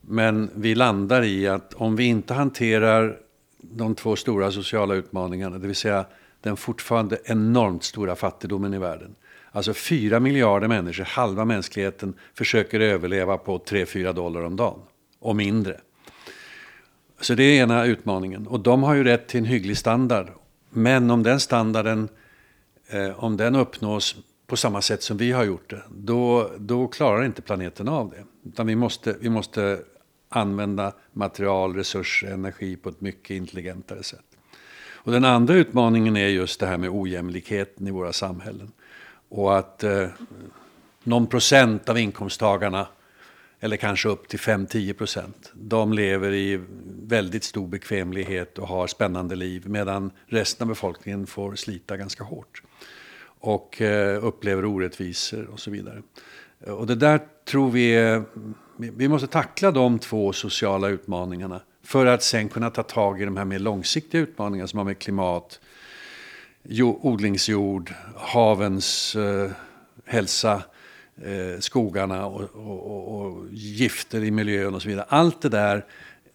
Men 0.00 0.50
vi 0.54 0.74
landar 0.74 1.22
i 1.22 1.48
att 1.48 1.74
om 1.74 1.96
vi 1.96 2.04
inte 2.04 2.34
hanterar 2.34 3.18
de 3.60 3.94
två 3.94 4.16
stora 4.16 4.52
sociala 4.52 4.94
utmaningarna, 4.94 5.58
det 5.58 5.66
vill 5.66 5.76
säga 5.76 6.04
den 6.40 6.56
fortfarande 6.56 7.18
enormt 7.24 7.84
stora 7.84 8.16
fattigdomen 8.16 8.74
i 8.74 8.78
världen. 8.78 9.14
Alltså 9.52 9.74
fyra 9.74 10.20
miljarder 10.20 10.68
människor, 10.68 11.04
halva 11.04 11.44
mänskligheten, 11.44 12.14
försöker 12.34 12.80
överleva 12.80 13.38
på 13.38 13.58
3-4 13.58 14.12
dollar 14.12 14.42
om 14.42 14.56
dagen. 14.56 14.80
Och 15.18 15.36
mindre. 15.36 15.80
Så 17.20 17.34
det 17.34 17.42
är 17.42 17.62
ena 17.62 17.84
utmaningen. 17.84 18.46
Och 18.46 18.60
de 18.60 18.82
har 18.82 18.94
ju 18.94 19.04
rätt 19.04 19.28
till 19.28 19.38
en 19.40 19.46
hygglig 19.46 19.78
standard. 19.78 20.26
Men 20.70 21.10
om 21.10 21.22
den 21.22 21.40
standarden 21.40 22.08
eh, 22.88 23.24
om 23.24 23.36
den 23.36 23.54
uppnås 23.54 24.16
på 24.48 24.56
samma 24.56 24.82
sätt 24.82 25.02
som 25.02 25.16
vi 25.16 25.32
har 25.32 25.44
gjort 25.44 25.70
det, 25.70 25.82
då, 25.90 26.50
då 26.58 26.88
klarar 26.88 27.24
inte 27.24 27.42
planeten 27.42 27.88
av 27.88 28.10
det. 28.10 28.48
Utan 28.48 28.66
vi 28.66 28.76
måste, 28.76 29.16
vi 29.20 29.28
måste 29.28 29.80
använda 30.28 30.92
material, 31.12 31.74
resurser, 31.74 32.28
energi 32.28 32.76
på 32.76 32.88
ett 32.88 33.00
mycket 33.00 33.30
intelligentare 33.30 34.02
sätt. 34.02 34.24
Och 35.08 35.12
den 35.12 35.24
andra 35.24 35.54
utmaningen 35.54 36.16
är 36.16 36.28
just 36.28 36.60
det 36.60 36.66
här 36.66 36.78
med 36.78 36.90
ojämlikheten 36.90 37.86
i 37.86 37.90
våra 37.90 38.12
samhällen. 38.12 38.72
Och 39.28 39.58
att 39.58 39.84
eh, 39.84 40.08
någon 41.04 41.26
procent 41.26 41.88
av 41.88 41.98
inkomsttagarna, 41.98 42.86
eller 43.60 43.76
kanske 43.76 44.08
upp 44.08 44.28
till 44.28 44.38
5-10 44.38 44.92
procent, 44.92 45.52
de 45.54 45.92
lever 45.92 46.32
i 46.32 46.60
väldigt 47.02 47.44
stor 47.44 47.66
bekvämlighet 47.66 48.58
och 48.58 48.68
har 48.68 48.86
spännande 48.86 49.36
liv 49.36 49.68
medan 49.68 50.10
resten 50.26 50.64
av 50.64 50.68
befolkningen 50.68 51.26
får 51.26 51.54
slita 51.54 51.96
ganska 51.96 52.24
hårt. 52.24 52.62
Och 53.40 53.82
eh, 53.82 54.24
upplever 54.24 54.64
orättvisor 54.64 55.48
och 55.52 55.60
så 55.60 55.70
vidare. 55.70 56.02
Och 56.66 56.86
det 56.86 56.94
där 56.94 57.20
tror 57.44 57.70
vi 57.70 57.90
är, 57.90 58.22
vi 58.76 59.08
måste 59.08 59.26
tackla 59.26 59.70
de 59.70 59.98
två 59.98 60.32
sociala 60.32 60.88
utmaningarna 60.88 61.60
för 61.82 62.06
att 62.06 62.22
sen 62.22 62.48
kunna 62.48 62.70
ta 62.70 62.82
tag 62.82 63.22
i 63.22 63.24
de 63.24 63.36
här 63.36 63.44
mer 63.44 63.58
långsiktiga 63.58 64.20
utmaningarna 64.20 64.68
som 64.68 64.78
har 64.78 64.84
med 64.84 64.98
klimat, 64.98 65.60
odlingsjord, 67.00 67.94
havens 68.16 69.16
eh, 69.16 69.50
hälsa, 70.04 70.62
eh, 71.22 71.60
skogarna 71.60 72.26
och, 72.26 72.42
och, 72.54 72.86
och, 72.86 73.20
och, 73.20 73.44
gifter 73.50 74.24
i 74.24 74.30
miljön 74.30 74.74
och 74.74 74.82
så 74.82 74.88
vidare. 74.88 75.06
Allt 75.08 75.42
det 75.42 75.48
där, 75.48 75.84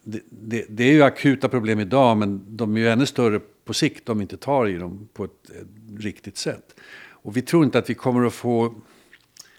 det, 0.04 0.20
det, 0.30 0.64
det, 0.68 0.84
är 0.84 0.92
ju 0.92 1.02
akuta 1.02 1.48
problem 1.48 1.80
idag 1.80 2.16
men 2.16 2.56
de 2.56 2.76
är 2.76 2.80
ju 2.80 2.88
ännu 2.88 3.06
större 3.06 3.40
på 3.64 3.74
sikt 3.74 4.08
om 4.08 4.18
vi 4.18 4.22
inte 4.22 4.36
tar 4.36 4.68
i 4.68 4.78
dem 4.78 5.08
på 5.12 5.24
ett, 5.24 5.50
eh, 5.50 5.98
riktigt 5.98 6.36
sätt. 6.36 6.74
Och 7.10 7.36
vi 7.36 7.42
tror 7.42 7.64
inte 7.64 7.78
att 7.78 7.90
vi 7.90 7.94
kommer 7.94 8.26
att 8.26 8.34
få 8.34 8.74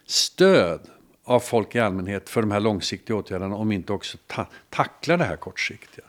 stöd 0.06 0.80
av 1.24 1.40
folk 1.40 1.76
i 1.76 1.80
allmänhet 1.80 2.30
för 2.30 2.42
de 2.42 2.52
här 2.52 2.60
långsiktiga 2.60 3.16
åtgärderna 3.16 3.56
om 3.56 3.70
vi 3.70 3.76
inte 3.76 3.94
också 3.94 4.18
ta 4.28 4.48
tacklar 4.70 5.18
det 5.18 5.24
här 5.24 5.36
kortsiktiga. 5.36 6.06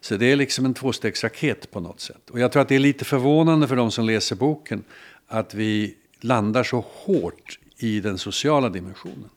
Så 0.00 0.16
det 0.16 0.26
är 0.26 0.36
liksom 0.36 0.64
en 0.64 0.74
tvåstegsraket 0.74 1.70
på 1.70 1.80
något 1.80 2.00
sätt. 2.00 2.30
Och 2.30 2.40
jag 2.40 2.52
tror 2.52 2.62
att 2.62 2.68
det 2.68 2.74
är 2.74 2.78
lite 2.78 3.04
förvånande 3.04 3.68
för 3.68 3.76
de 3.76 3.90
som 3.90 4.04
läser 4.04 4.36
boken 4.36 4.84
att 5.26 5.54
vi 5.54 5.96
landar 6.20 6.64
så 6.64 6.84
hårt 6.88 7.58
i 7.76 8.00
den 8.00 8.18
sociala 8.18 8.68
dimensionen. 8.68 9.28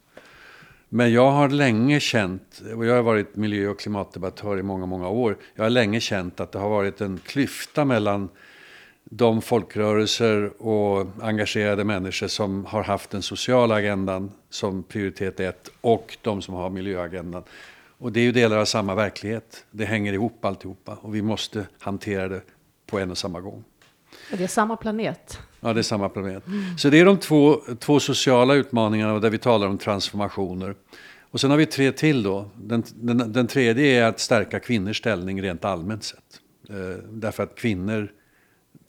Men 0.95 1.11
jag 1.13 1.31
har 1.31 1.49
länge 1.49 1.99
känt, 1.99 2.61
och 2.75 2.85
jag 2.85 2.95
har 2.95 3.01
varit 3.01 3.35
miljö 3.35 3.67
och 3.67 3.79
klimatdebattör 3.79 4.59
i 4.59 4.63
många, 4.63 4.85
många 4.85 5.09
år. 5.09 5.37
Jag 5.55 5.63
har 5.63 5.69
länge 5.69 5.99
känt 5.99 6.39
att 6.39 6.51
det 6.51 6.59
har 6.59 6.69
varit 6.69 7.01
en 7.01 7.19
klyfta 7.25 7.85
mellan 7.85 8.29
de 9.03 9.41
folkrörelser 9.41 10.61
och 10.61 11.07
engagerade 11.21 11.83
människor 11.83 12.27
som 12.27 12.65
har 12.65 12.83
haft 12.83 13.09
den 13.09 13.21
sociala 13.21 13.75
agendan 13.75 14.31
som 14.49 14.83
prioritet 14.83 15.39
ett 15.39 15.69
och 15.81 16.17
de 16.21 16.41
som 16.41 16.53
har 16.53 16.69
miljöagendan. 16.69 17.43
Och 17.97 18.11
det 18.11 18.19
är 18.19 18.23
ju 18.23 18.31
delar 18.31 18.57
av 18.57 18.65
samma 18.65 18.95
verklighet. 18.95 19.65
Det 19.71 19.85
hänger 19.85 20.13
ihop 20.13 20.45
alltihopa 20.45 20.97
och 21.01 21.15
vi 21.15 21.21
måste 21.21 21.67
hantera 21.79 22.27
det 22.27 22.41
på 22.85 22.99
en 22.99 23.11
och 23.11 23.17
samma 23.17 23.41
gång. 23.41 23.63
Det 24.31 24.43
är 24.43 24.48
samma 24.48 24.77
planet. 24.77 25.39
Ja, 25.60 25.74
det 25.74 25.81
är 25.81 25.84
samma 25.84 26.10
planet. 26.10 26.48
Mm. 26.48 26.77
Så 26.77 26.89
det 26.89 27.00
är 27.00 27.05
de 27.05 27.17
två, 27.17 27.62
två 27.79 28.00
sociala 28.00 28.53
utmaningarna 28.53 29.19
där 29.19 29.29
vi 29.29 29.38
talar 29.38 29.67
om 29.67 29.77
transformationer. 29.77 30.75
Och 31.36 31.41
sen 31.41 31.51
har 31.51 31.57
vi 31.57 31.65
tre 31.65 31.91
till 31.91 32.24
då. 32.24 32.50
Den, 32.55 32.84
den, 32.95 33.31
den 33.34 33.48
tredje 33.48 33.86
är 33.86 34.03
att 34.03 34.19
stärka 34.19 34.60
kvinnors 34.60 34.98
ställning 34.98 35.41
rent 35.41 35.65
allmänt 35.65 36.03
sett. 36.03 36.41
Eh, 36.69 37.03
därför 37.10 37.43
att 37.43 37.55
kvinnor 37.55 38.12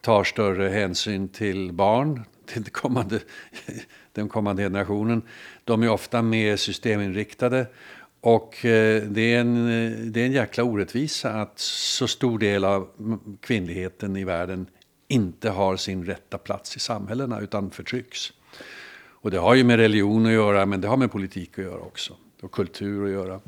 tar 0.01 0.25
större 0.25 0.69
hänsyn 0.69 1.29
till 1.29 1.73
barn, 1.73 2.25
till 2.47 2.63
den 2.63 2.71
kommande, 2.71 3.21
den 4.13 4.29
kommande 4.29 4.63
generationen. 4.63 5.23
De 5.65 5.83
är 5.83 5.89
ofta 5.89 6.23
mer 6.23 6.57
systeminriktade. 6.57 7.67
Och 8.21 8.65
eh, 8.65 9.03
det 9.03 9.35
är, 9.35 9.41
en, 9.41 9.57
eh, 9.57 9.99
det 9.99 10.21
är 10.21 10.27
en 10.27 10.33
jäkla 10.33 10.65
orättvisa 10.65 11.31
att 11.31 11.59
så 11.59 12.09
stor 12.09 12.39
del 12.39 12.65
av 12.65 12.89
kvinnligheten 13.41 14.17
i 14.17 14.25
världen 14.25 14.67
inte 15.09 15.51
har 15.51 15.77
sin 15.77 16.05
rätta 16.05 16.39
plats 16.39 16.77
i 16.77 16.79
samhällena 16.79 17.41
utan 17.41 17.71
förtrycks. 17.71 18.33
Och 19.27 19.31
det 19.31 19.39
har 19.39 19.55
ju 19.55 19.65
med 19.65 19.77
religion 19.77 20.27
att 20.27 20.33
göra 20.33 20.67
men 20.67 20.81
det 20.81 20.89
har 20.89 20.97
med 20.97 21.13
politik 21.13 21.59
att 21.59 21.65
göra 21.65 21.81
också. 21.81 22.15
Och 22.43 22.53
kultur 22.53 23.05
att 23.05 23.11
göra. 23.11 23.41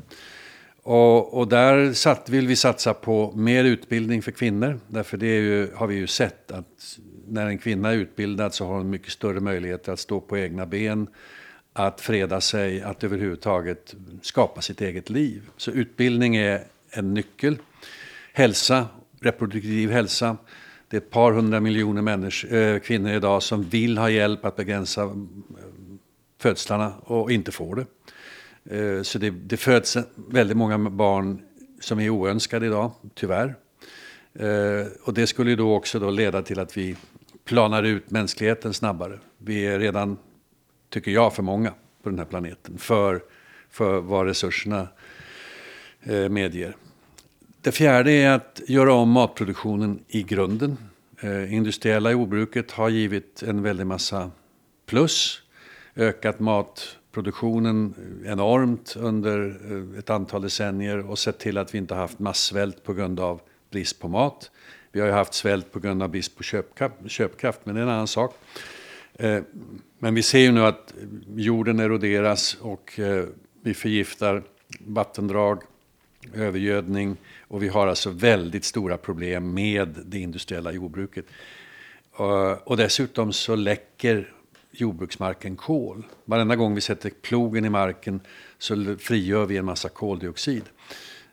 Och, 0.83 1.33
och 1.33 1.47
där 1.47 1.93
satt, 1.93 2.29
vill 2.29 2.47
vi 2.47 2.55
satsa 2.55 2.93
på 2.93 3.31
mer 3.35 3.63
utbildning 3.63 4.21
för 4.21 4.31
kvinnor. 4.31 4.79
Därför 4.87 5.17
det 5.17 5.35
ju, 5.35 5.71
har 5.75 5.87
vi 5.87 5.95
ju 5.95 6.07
sett 6.07 6.51
att 6.51 6.99
när 7.27 7.45
en 7.45 7.57
kvinna 7.57 7.91
är 7.91 7.95
utbildad 7.95 8.53
så 8.53 8.65
har 8.65 8.73
hon 8.73 8.89
mycket 8.89 9.11
större 9.11 9.39
möjligheter 9.39 9.91
att 9.91 9.99
stå 9.99 10.19
på 10.19 10.37
egna 10.37 10.65
ben. 10.65 11.07
Att 11.73 12.01
freda 12.01 12.41
sig, 12.41 12.81
att 12.81 13.03
överhuvudtaget 13.03 13.95
skapa 14.21 14.61
sitt 14.61 14.81
eget 14.81 15.09
liv. 15.09 15.49
Så 15.57 15.71
utbildning 15.71 16.35
är 16.35 16.63
en 16.91 17.13
nyckel. 17.13 17.57
Hälsa, 18.33 18.87
reproduktiv 19.21 19.91
hälsa. 19.91 20.37
Det 20.89 20.97
är 20.97 21.01
ett 21.01 21.09
par 21.09 21.31
hundra 21.31 21.59
miljoner 21.59 22.01
människor, 22.01 22.53
äh, 22.53 22.59
eh, 22.59 22.79
kvinnor 22.79 23.11
idag 23.11 23.43
som 23.43 23.63
vill 23.63 23.97
ha 23.97 24.09
hjälp 24.09 24.45
att 24.45 24.55
begränsa 24.55 25.03
äh, 25.03 25.11
födslarna 26.37 26.93
och 26.99 27.31
inte 27.31 27.51
får 27.51 27.75
det. 27.75 27.85
Äh, 28.77 29.01
så 29.01 29.19
det, 29.19 29.29
det 29.29 29.57
föds 29.57 29.97
väldigt 30.15 30.57
många 30.57 30.77
barn 30.77 31.41
som 31.79 31.99
är 31.99 32.09
oönskade 32.09 32.65
idag, 32.65 32.91
tyvärr. 33.13 33.55
Och 35.03 35.13
det 35.13 35.27
skulle 35.27 35.49
ju 35.49 35.55
då 35.55 35.75
också 35.75 35.99
då 35.99 36.09
leda 36.09 36.41
till 36.41 36.59
att 36.59 36.77
vi 36.77 36.95
planar 37.45 37.83
ut 37.83 38.11
mänskligheten 38.11 38.73
snabbare. 38.73 39.19
Vi 39.37 39.65
är 39.65 39.79
redan, 39.79 40.17
tycker 40.89 41.11
jag, 41.11 41.33
för 41.33 41.43
många 41.43 41.73
på 42.03 42.09
den 42.09 42.19
här 42.19 42.25
planeten 42.25 42.77
för, 42.77 43.21
för 43.69 44.01
vad 44.01 44.25
resurserna 44.25 44.87
medger. 46.29 46.75
Det 47.61 47.71
fjärde 47.71 48.11
är 48.11 48.29
att 48.31 48.61
göra 48.67 48.93
om 48.93 49.09
matproduktionen 49.09 49.99
i 50.07 50.23
grunden. 50.23 50.77
Eh, 51.19 51.53
industriella 51.53 52.11
jordbruket 52.11 52.71
har 52.71 52.89
givit 52.89 53.43
en 53.43 53.61
väldig 53.61 53.87
massa 53.87 54.31
plus. 54.85 55.41
Ökat 55.95 56.39
matproduktionen 56.39 57.93
enormt 58.25 58.95
under 58.95 59.59
eh, 59.71 59.99
ett 59.99 60.09
antal 60.09 60.41
decennier 60.41 61.09
och 61.09 61.19
sett 61.19 61.39
till 61.39 61.57
att 61.57 61.73
vi 61.73 61.77
inte 61.77 61.95
haft 61.95 62.19
massvält 62.19 62.83
på 62.83 62.93
grund 62.93 63.19
av 63.19 63.41
brist 63.71 63.99
på 63.99 64.07
mat. 64.07 64.51
Vi 64.91 64.99
har 64.99 65.07
ju 65.07 65.13
haft 65.13 65.33
svält 65.33 65.71
på 65.71 65.79
grund 65.79 66.03
av 66.03 66.09
brist 66.09 66.37
på 66.37 66.43
köpkraft, 67.07 67.59
men 67.63 67.75
det 67.75 67.81
är 67.81 67.83
en 67.83 67.89
annan 67.89 68.07
sak. 68.07 68.35
Eh, 69.13 69.41
men 69.99 70.15
vi 70.15 70.23
ser 70.23 70.39
ju 70.39 70.51
nu 70.51 70.65
att 70.65 70.93
jorden 71.35 71.79
eroderas 71.79 72.57
och 72.61 72.99
eh, 72.99 73.25
vi 73.63 73.73
förgiftar 73.73 74.43
vattendrag, 74.79 75.63
övergödning 76.33 77.17
och 77.47 77.63
vi 77.63 77.67
har 77.67 77.87
alltså 77.87 78.09
väldigt 78.09 78.63
stora 78.63 78.97
problem 78.97 79.53
med 79.53 79.95
det 80.05 80.19
industriella 80.19 80.71
jordbruket. 80.71 81.25
Eh, 82.19 82.51
och 82.63 82.77
dessutom 82.77 83.33
så 83.33 83.55
läcker 83.55 84.33
jordbruksmarken 84.71 85.55
kol. 85.55 86.03
Varenda 86.25 86.55
gång 86.55 86.75
vi 86.75 86.81
sätter 86.81 87.11
plogen 87.21 87.65
i 87.65 87.69
marken 87.69 88.19
så 88.57 88.95
frigör 88.99 89.45
vi 89.45 89.57
en 89.57 89.65
massa 89.65 89.89
koldioxid. 89.89 90.63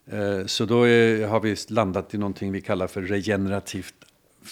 Eh, 0.06 0.46
så 0.46 0.64
då 0.64 0.88
är, 0.88 1.26
har 1.26 1.40
vi 1.40 1.56
landat 1.68 2.14
i 2.14 2.18
någonting 2.18 2.52
vi 2.52 2.60
kallar 2.60 2.86
för 2.86 3.02
regenerativt 3.02 3.94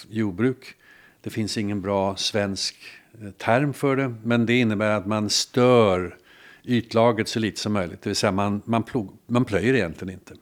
jordbruk. 0.09 0.75
Det 1.21 1.29
finns 1.29 1.57
ingen 1.57 1.81
bra 1.81 2.15
svensk 2.15 2.75
eh, 3.21 3.31
term 3.31 3.73
för 3.73 3.95
det, 3.95 4.15
men 4.23 4.45
det 4.45 4.53
innebär 4.59 4.91
att 4.91 5.05
man 5.05 5.29
stör 5.29 6.17
ytlagret 6.67 7.27
så 7.27 7.39
lite 7.39 7.59
som 7.59 7.73
möjligt. 7.73 8.01
Det 8.01 8.09
vill 8.09 8.15
säga 8.15 8.31
man, 8.31 8.61
man, 8.65 8.83
plog, 8.83 9.17
man 9.27 9.45
plöjer 9.45 9.73
egentligen 9.73 10.13
inte. 10.13 10.33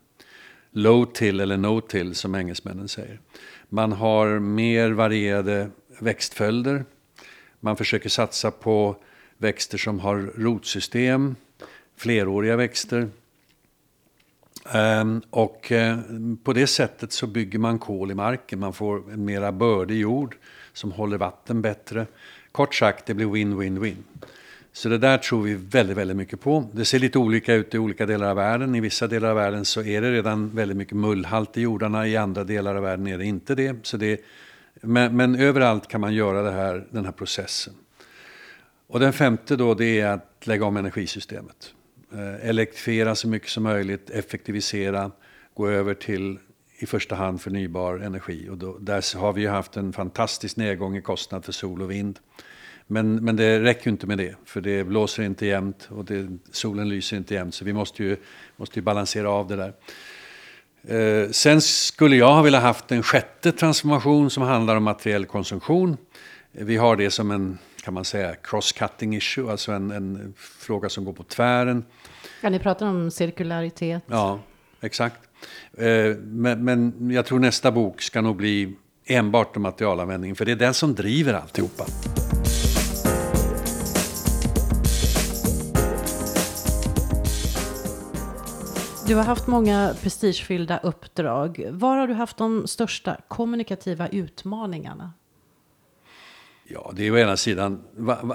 Low 0.72 1.06
till 1.06 1.40
eller 1.40 1.58
no 1.58 1.82
till 1.82 2.16
som 2.16 2.36
engelsmännen 2.36 2.88
säger. 2.88 3.20
Man 3.70 3.92
har 3.92 4.40
mer 4.40 4.92
varierade 4.92 5.70
växtföljder. 6.00 6.86
Man 7.60 7.78
försöker 7.78 8.10
satsa 8.10 8.52
på 8.52 8.96
växter 9.38 9.78
som 9.78 10.00
har 10.00 10.18
rotsystem, 10.36 11.36
fleråriga 11.98 12.56
växter. 12.56 13.10
Ehm, 14.72 15.22
och 15.30 15.72
eh, 15.72 15.98
på 16.44 16.54
det 16.54 16.68
sättet 16.68 17.12
så 17.12 17.28
bygger 17.28 17.60
man 17.60 17.80
kol 17.80 18.12
i 18.12 18.16
marken. 18.16 18.60
Man 18.60 18.74
får 18.74 19.12
en 19.14 19.26
mera 19.26 19.52
bördig 19.52 20.00
jord 20.00 20.38
som 20.74 20.92
håller 20.92 21.18
vatten 21.18 21.62
bättre. 21.62 22.08
Kort 22.52 22.76
sagt, 22.76 23.06
det 23.06 23.14
blir 23.14 23.26
win-win-win. 23.26 24.04
Så 24.76 24.90
det 24.90 24.98
där 24.98 25.18
tror 25.18 25.42
vi 25.42 25.54
väldigt, 25.54 25.98
väldigt 25.98 26.18
mycket 26.18 26.42
på. 26.42 26.70
Det 26.74 26.86
ser 26.86 27.00
lite 27.00 27.18
olika 27.18 27.54
ut 27.54 27.76
i 27.76 27.78
olika 27.78 28.06
delar 28.06 28.30
av 28.30 28.36
världen. 28.36 28.76
I 28.76 28.80
vissa 28.80 29.08
delar 29.08 29.30
av 29.30 29.36
världen 29.36 29.66
så 29.66 29.84
är 29.84 30.02
det 30.02 30.12
redan 30.12 30.50
väldigt 30.50 30.78
mycket 30.78 30.98
mullhalt 30.98 31.58
i 31.58 31.62
jordarna. 31.62 32.08
I 32.08 32.18
andra 32.18 32.44
delar 32.44 32.76
av 32.76 32.84
världen 32.84 33.08
är 33.08 33.18
det 33.18 33.26
inte 33.26 33.56
det. 33.56 33.76
Så 33.84 33.98
det 33.98 34.22
Men, 34.82 35.18
men 35.18 35.36
överallt 35.36 35.88
kan 35.88 36.02
man 36.02 36.14
göra 36.14 36.42
det 36.42 36.52
här, 36.52 36.88
den 36.90 37.06
här 37.06 37.12
processen. 37.12 37.74
Och 38.88 39.00
den 39.00 39.14
femte 39.14 39.56
då, 39.56 39.74
det 39.74 40.00
är 40.00 40.08
att 40.08 40.48
lägga 40.48 40.66
om 40.66 40.78
energisystemet. 40.78 41.74
Eh, 42.14 42.50
elektrifiera 42.50 43.16
så 43.16 43.28
mycket 43.28 43.50
som 43.50 43.64
möjligt, 43.64 44.10
effektivisera, 44.10 45.12
gå 45.54 45.68
över 45.68 45.94
till 45.94 46.40
i 46.78 46.86
första 46.86 47.16
hand 47.16 47.42
förnybar 47.42 48.00
energi. 48.00 48.50
Och 48.50 48.58
då, 48.58 48.78
där 48.78 49.18
har 49.18 49.34
vi 49.34 49.42
ju 49.42 49.48
haft 49.48 49.78
en 49.78 49.94
fantastisk 49.94 50.58
nedgång 50.58 50.98
i 50.98 51.02
kostnad 51.02 51.46
för 51.46 51.52
sol 51.52 51.82
och 51.82 51.92
vind. 51.92 52.20
Men, 52.88 53.16
men 53.16 53.36
det 53.36 53.60
räcker 53.60 53.86
ju 53.86 53.92
inte 53.92 54.08
med 54.08 54.18
det, 54.18 54.36
för 54.46 54.62
det 54.62 54.84
blåser 54.84 55.24
inte 55.24 55.46
jämnt 55.46 55.88
och 55.92 56.06
det, 56.06 56.28
solen 56.52 56.90
lyser 56.90 57.18
inte 57.18 57.34
jämnt. 57.34 57.56
Så 57.56 57.66
vi 57.66 57.74
måste 57.74 58.04
ju, 58.04 58.18
måste 58.56 58.80
ju 58.80 58.84
balansera 58.84 59.30
av 59.30 59.48
det 59.48 59.56
där. 59.56 59.74
Eh, 60.88 61.30
sen 61.30 61.62
skulle 61.62 62.16
jag 62.16 62.34
ha 62.34 62.42
velat 62.42 62.62
haft 62.62 62.92
en 62.92 63.04
sjätte 63.04 63.52
transformation 63.52 64.30
som 64.30 64.44
handlar 64.44 64.76
om 64.76 64.84
materiell 64.84 65.26
konsumtion. 65.26 65.98
Vi 66.52 66.78
har 66.78 66.96
det 66.96 67.12
som 67.12 67.32
en, 67.32 67.58
kan 67.84 67.94
man 67.94 68.06
säga, 68.06 68.36
cross-cutting 68.44 69.18
issue, 69.18 69.52
alltså 69.52 69.72
en, 69.72 69.92
en 69.92 70.34
fråga 70.38 70.90
som 70.90 71.06
går 71.06 71.14
på 71.14 71.24
tvären. 71.24 71.86
Ja, 72.42 72.50
ni 72.50 72.60
pratar 72.60 72.88
om 72.88 73.12
cirkularitet. 73.12 74.04
Ja, 74.08 74.40
exakt. 74.82 75.20
Eh, 75.78 76.16
men, 76.18 76.66
men 76.66 77.12
jag 77.12 77.26
tror 77.26 77.40
nästa 77.40 77.72
bok 77.72 78.02
ska 78.02 78.22
nog 78.22 78.36
bli 78.36 78.76
enbart 79.06 79.56
om 79.56 79.62
materialanvändning, 79.62 80.36
för 80.36 80.46
det 80.46 80.52
är 80.52 80.56
den 80.56 80.74
som 80.74 80.96
driver 80.96 81.34
alltihopa. 81.34 81.86
Du 89.08 89.16
har 89.16 89.24
haft 89.24 89.48
många 89.48 89.96
prestigefyllda 90.02 90.80
uppdrag. 90.84 91.70
Var 91.72 91.98
har 91.98 92.08
du 92.08 92.14
haft 92.14 92.38
de 92.38 92.68
största 92.68 93.18
kommunikativa 93.28 94.08
utmaningarna? 94.08 95.14
Ja, 96.64 96.92
det 96.96 97.08
är 97.08 97.12
å 97.12 97.18
ena 97.18 97.38
sidan 97.38 97.84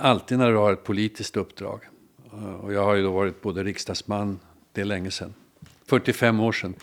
alltid 0.01 0.39
när 0.39 0.51
du 0.51 0.57
har 0.57 0.73
ett 0.73 0.85
politiskt 0.85 1.37
uppdrag. 1.37 1.81
Eh, 2.33 2.55
och 2.55 2.73
jag 2.73 2.85
har 2.85 2.95
ju 2.95 3.03
då 3.03 3.11
varit 3.11 3.43
både 3.43 3.65
riksdagsman, 3.65 4.39
det 4.73 4.81
är 4.81 4.85
länge 4.85 5.11
sedan, 5.11 5.35
45 5.87 6.41
år 6.41 6.53
sedan. 6.53 6.75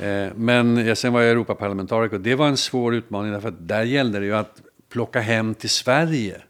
Eh, 0.00 0.28
men 0.34 0.96
sen 0.96 1.12
var 1.12 1.20
jag 1.20 1.30
Europaparlamentariker 1.30 2.16
och 2.16 2.22
det 2.22 2.34
var 2.34 2.48
en 2.48 2.56
svår 2.56 2.94
utmaning 2.94 3.32
därför 3.32 3.48
att 3.48 3.68
där 3.68 3.82
gällde 3.82 4.18
det 4.18 4.26
ju 4.26 4.34
att 4.36 4.62
plocka 4.88 5.20
hem 5.20 5.54
till 5.54 5.70
Sverige 5.70 6.42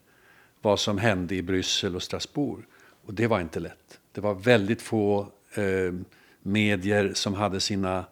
vad 0.62 0.80
som 0.80 0.98
hände 0.98 1.34
i 1.34 1.42
Bryssel 1.42 1.96
och 1.96 2.02
Strasbourg. 2.02 2.64
Och 3.06 3.14
det 3.14 3.26
var 3.26 3.40
inte 3.40 3.60
lätt. 3.60 3.98
Det 4.12 4.20
var 4.20 4.34
väldigt 4.34 4.82
få 4.82 5.20
eh, 5.54 5.94
medier 6.42 7.12
som 7.14 7.34
hade 7.34 7.60
sina 7.60 8.04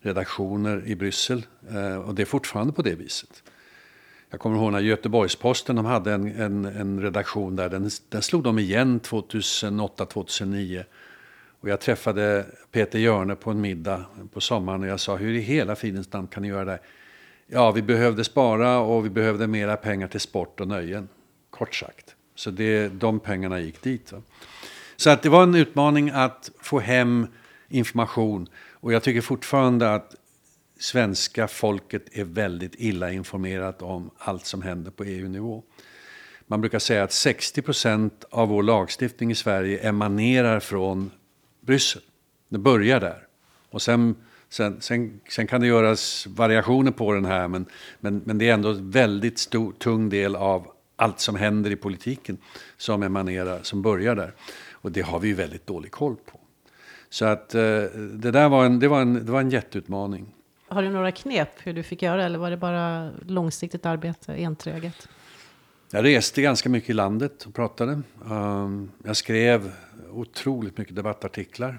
redaktioner 0.00 0.82
i 0.86 0.96
Bryssel. 0.96 1.46
Eh, 1.70 1.96
och 1.96 2.14
det 2.14 2.22
är 2.22 2.26
fortfarande 2.26 2.72
på 2.72 2.82
det 2.82 2.94
viset. 2.94 3.42
Jag 4.30 4.40
kommer 4.40 4.56
ihåg 4.56 4.72
när 4.72 4.80
Göteborgs-Posten 4.80 5.76
de 5.76 5.84
hade 5.84 6.12
en, 6.12 6.40
en, 6.40 6.64
en 6.64 7.00
redaktion 7.02 7.56
där. 7.56 7.68
Den, 7.68 7.90
den 8.08 8.22
slog 8.22 8.42
de 8.42 8.58
igen 8.58 9.00
2008-2009. 9.00 10.84
Och 11.60 11.68
jag 11.68 11.80
träffade 11.80 12.46
Peter 12.72 12.98
Jörne 12.98 13.34
på 13.34 13.50
en 13.50 13.60
middag 13.60 14.04
på 14.32 14.40
sommaren 14.40 14.82
och 14.82 14.88
jag 14.88 15.00
sa 15.00 15.16
hur 15.16 15.34
i 15.34 15.40
hela 15.40 15.76
fridens 15.76 16.12
namn 16.12 16.26
kan 16.28 16.42
ni 16.42 16.48
göra 16.48 16.64
det? 16.64 16.78
Ja, 17.46 17.70
vi 17.70 17.82
behövde 17.82 18.24
spara 18.24 18.78
och 18.78 19.04
vi 19.04 19.10
behövde 19.10 19.46
mera 19.46 19.76
pengar 19.76 20.08
till 20.08 20.20
sport 20.20 20.60
och 20.60 20.68
nöjen. 20.68 21.08
Kort 21.50 21.74
sagt. 21.74 22.14
Så 22.34 22.50
det, 22.50 22.88
de 22.88 23.20
pengarna 23.20 23.60
gick 23.60 23.82
dit. 23.82 24.12
Va? 24.12 24.22
Så 24.96 25.10
att 25.10 25.22
det 25.22 25.28
var 25.28 25.42
en 25.42 25.54
utmaning 25.54 26.10
att 26.10 26.50
få 26.60 26.78
hem 26.78 27.26
information. 27.68 28.48
Och 28.72 28.92
jag 28.92 29.02
tycker 29.02 29.20
fortfarande 29.20 29.94
att 29.94 30.14
svenska 30.78 31.48
folket 31.48 32.02
är 32.12 32.24
väldigt 32.24 32.74
illa 32.78 33.12
informerat 33.12 33.82
om 33.82 34.10
allt 34.18 34.46
som 34.46 34.62
händer 34.62 34.90
på 34.90 35.04
EU-nivå. 35.04 35.62
Man 36.46 36.60
brukar 36.60 36.78
säga 36.78 37.02
att 37.02 37.12
60 37.12 37.62
procent 37.62 38.24
av 38.30 38.48
vår 38.48 38.62
lagstiftning 38.62 39.30
i 39.30 39.34
Sverige 39.34 39.88
emanerar 39.88 40.60
från 40.60 41.10
Bryssel. 41.60 42.02
Det 42.48 42.58
börjar 42.58 43.00
där. 43.00 43.26
Och 43.70 43.82
sen, 43.82 44.14
sen, 44.48 44.80
sen, 44.80 45.20
sen 45.28 45.46
kan 45.46 45.60
det 45.60 45.66
göras 45.66 46.26
variationer 46.26 46.90
på 46.90 47.12
den 47.12 47.24
här, 47.24 47.48
men, 47.48 47.66
men, 48.00 48.22
men 48.24 48.38
det 48.38 48.48
är 48.48 48.54
ändå 48.54 48.68
en 48.68 48.90
väldigt 48.90 49.38
stor, 49.38 49.72
tung 49.72 50.08
del 50.08 50.36
av 50.36 50.72
allt 50.96 51.20
som 51.20 51.36
händer 51.36 51.70
i 51.70 51.76
politiken 51.76 52.38
som 52.76 53.02
emanerar, 53.02 53.62
som 53.62 53.82
börjar 53.82 54.14
där. 54.14 54.34
Och 54.72 54.92
det 54.92 55.00
har 55.00 55.20
vi 55.20 55.28
ju 55.28 55.34
väldigt 55.34 55.66
dålig 55.66 55.90
koll 55.90 56.16
på. 56.16 56.37
Så 57.10 57.24
att 57.24 57.54
eh, 57.54 57.60
det 58.12 58.30
där 58.30 58.48
var 58.48 58.64
en, 58.64 58.78
det 58.78 58.88
var 58.88 59.00
en, 59.00 59.26
det 59.26 59.32
var 59.32 59.40
en 59.40 59.50
jätteutmaning. 59.50 60.34
Har 60.68 60.82
du 60.82 60.90
några 60.90 61.12
knep 61.12 61.50
hur 61.62 61.72
du 61.72 61.82
fick 61.82 62.02
göra 62.02 62.24
eller 62.24 62.38
var 62.38 62.50
det 62.50 62.56
bara 62.56 63.10
långsiktigt 63.26 63.86
arbete, 63.86 64.34
enträget? 64.34 65.08
Jag 65.90 66.04
reste 66.04 66.42
ganska 66.42 66.68
mycket 66.68 66.90
i 66.90 66.92
landet 66.92 67.44
och 67.44 67.54
pratade. 67.54 68.02
Um, 68.30 68.90
jag 69.04 69.16
skrev 69.16 69.72
otroligt 70.10 70.78
mycket 70.78 70.96
debattartiklar. 70.96 71.78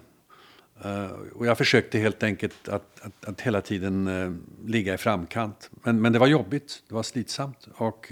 Uh, 0.85 1.11
och 1.35 1.45
jag 1.45 1.57
försökte 1.57 1.99
helt 1.99 2.23
enkelt 2.23 2.67
att, 2.67 3.01
att, 3.01 3.25
att 3.25 3.41
hela 3.41 3.61
tiden 3.61 4.07
uh, 4.07 4.35
ligga 4.65 4.93
i 4.93 4.97
framkant. 4.97 5.69
Men, 5.83 6.01
men 6.01 6.13
det 6.13 6.19
var 6.19 6.27
jobbigt, 6.27 6.83
det 6.87 6.95
var 6.95 7.03
slitsamt 7.03 7.67
och 7.75 8.11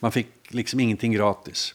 man 0.00 0.12
fick 0.12 0.28
liksom 0.48 0.80
ingenting 0.80 1.12
gratis. 1.12 1.74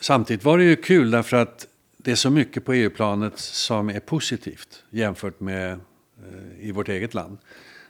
samtidigt 0.00 0.44
var 0.44 0.58
det 0.58 0.64
ju 0.64 0.76
kul 0.76 1.10
därför 1.10 1.36
att 1.36 1.66
det 2.02 2.10
är 2.10 2.14
så 2.14 2.30
mycket 2.30 2.64
på 2.64 2.72
EU-planet 2.72 3.38
som 3.38 3.88
är 3.88 4.00
positivt 4.00 4.84
jämfört 4.90 5.40
med 5.40 5.72
eh, 5.72 6.68
i 6.68 6.72
vårt 6.72 6.88
eget 6.88 7.14
land. 7.14 7.38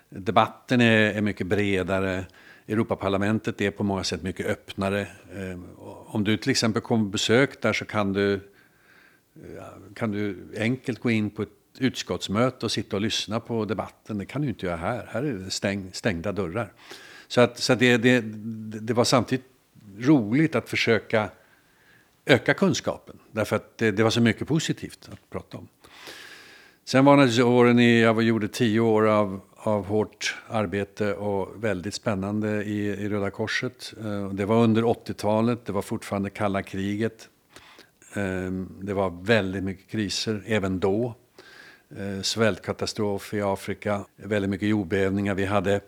Debatten 0.09 0.81
är, 0.81 1.14
är 1.14 1.20
mycket 1.20 1.46
bredare. 1.46 2.25
Europaparlamentet 2.68 3.61
är 3.61 3.70
på 3.70 3.85
många 3.85 4.05
sätt 4.05 4.22
mycket 4.22 4.46
öppnare. 4.46 5.01
Eh, 5.01 5.61
om 6.07 6.25
du 6.25 6.37
till 6.37 6.51
exempel 6.51 6.83
kommer 6.83 7.05
på 7.05 7.11
besök 7.11 7.62
där 7.62 7.72
så 7.72 7.85
kan 7.85 8.12
du, 8.12 8.35
eh, 8.35 9.62
kan 9.94 10.11
du 10.11 10.48
enkelt 10.59 10.98
gå 11.01 11.11
in 11.11 11.31
på 11.31 11.42
ett 11.42 11.48
utskottsmöte 11.79 12.66
och 12.66 12.72
sitta 12.72 12.96
och 12.96 13.03
lyssna 13.03 13.40
på 13.40 13.64
debatten. 13.64 14.18
Det 14.18 14.27
kan 14.27 14.42
du 14.42 14.48
inte 14.48 14.66
göra 14.66 14.77
här. 14.77 15.09
Här 15.11 15.22
är 15.22 15.33
det 15.33 15.51
stäng, 15.51 15.90
stängda 15.92 16.33
dörrar. 16.33 16.72
Så, 17.29 17.40
att, 17.40 17.59
så 17.59 17.72
att 17.72 17.79
det, 17.79 17.96
det, 17.96 18.20
det 18.81 18.92
var 18.92 19.05
samtidigt 19.05 19.46
roligt 19.98 20.55
att 20.55 20.68
försöka 20.68 21.31
öka 22.26 22.54
kunskapen. 22.54 23.18
Därför 23.32 23.56
att 23.56 23.78
det, 23.78 23.90
det, 23.90 24.02
var 24.02 24.11
så 24.11 24.20
mycket 24.20 24.48
positivt 24.48 25.08
att 25.12 25.30
prata 25.30 25.58
om. 25.58 25.68
Sen 26.85 27.04
var 27.04 27.16
naturligtvis 27.16 27.44
åren 27.44 27.78
i, 27.78 28.00
jag 28.00 28.22
gjorde 28.22 28.48
tio 28.48 28.80
år 28.80 29.08
av, 29.08 29.40
av 29.56 29.87
hårt 29.87 30.37
arbete 30.48 31.14
och 31.14 31.64
väldigt 31.64 31.94
spännande 31.94 32.64
i, 32.64 32.87
i 32.87 33.08
Röda 33.08 33.30
Korset. 33.30 33.94
Eh, 34.04 34.28
det 34.28 34.44
var 34.44 34.56
under 34.56 34.82
80-talet, 34.82 35.66
det 35.66 35.72
var 35.72 35.82
fortfarande 35.82 36.30
kalla 36.30 36.62
kriget. 36.62 37.28
Ehm, 38.14 38.68
det 38.80 38.94
var 38.94 39.11
väldigt 39.22 39.64
mycket 39.64 39.90
kriser 39.90 40.42
även 40.46 40.80
då. 40.80 41.14
Eh, 41.96 42.22
svältkatastrof 42.22 43.35
i 43.35 43.42
Afrika, 43.42 44.04
väldigt 44.16 44.50
mycket 44.50 44.68
jordbävningar. 44.68 45.35
Vi 45.35 45.44
hade 45.44 45.80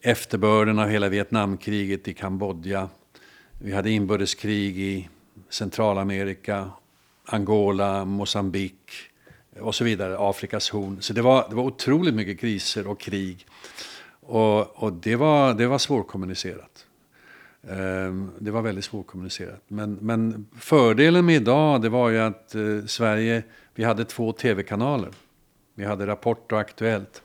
efterbörden 0.00 0.78
av 0.78 0.88
hela 0.88 1.08
Vietnamkriget 1.08 2.08
i 2.08 2.14
Kambodja. 2.14 2.88
Vi 3.60 3.72
hade 3.72 3.90
inbördeskrig 3.90 4.78
i 4.78 5.08
Centralamerika, 5.48 6.70
Angola, 7.24 8.04
Mosambik 8.04 8.90
och 9.60 9.74
så 9.74 9.84
vidare, 9.84 10.16
Afrikas 10.18 10.70
horn. 10.70 11.02
Så 11.02 11.12
det 11.12 11.22
var, 11.22 11.46
det 11.48 11.54
var 11.54 11.62
otroligt 11.62 12.14
mycket 12.14 12.40
kriser 12.40 12.86
och 12.86 13.00
krig. 13.00 13.46
Och, 14.20 14.82
och 14.82 14.92
det, 14.92 15.16
var, 15.16 15.54
det 15.54 15.66
var 15.66 15.78
svårkommunicerat. 15.78 16.86
Ehm, 17.68 18.30
det 18.38 18.50
var 18.50 18.62
väldigt 18.62 18.84
svårkommunicerat. 18.84 19.62
Men, 19.68 19.98
men 20.00 20.46
fördelen 20.58 21.26
med 21.26 21.36
idag 21.36 21.82
det 21.82 21.88
var 21.88 22.08
ju 22.08 22.18
att 22.18 22.54
eh, 22.54 22.84
Sverige, 22.86 23.42
vi 23.74 23.84
hade 23.84 24.04
två 24.04 24.32
tv-kanaler. 24.32 25.10
Vi 25.74 25.84
hade 25.84 26.06
Rapport 26.06 26.52
och 26.52 26.60
Aktuellt. 26.60 27.22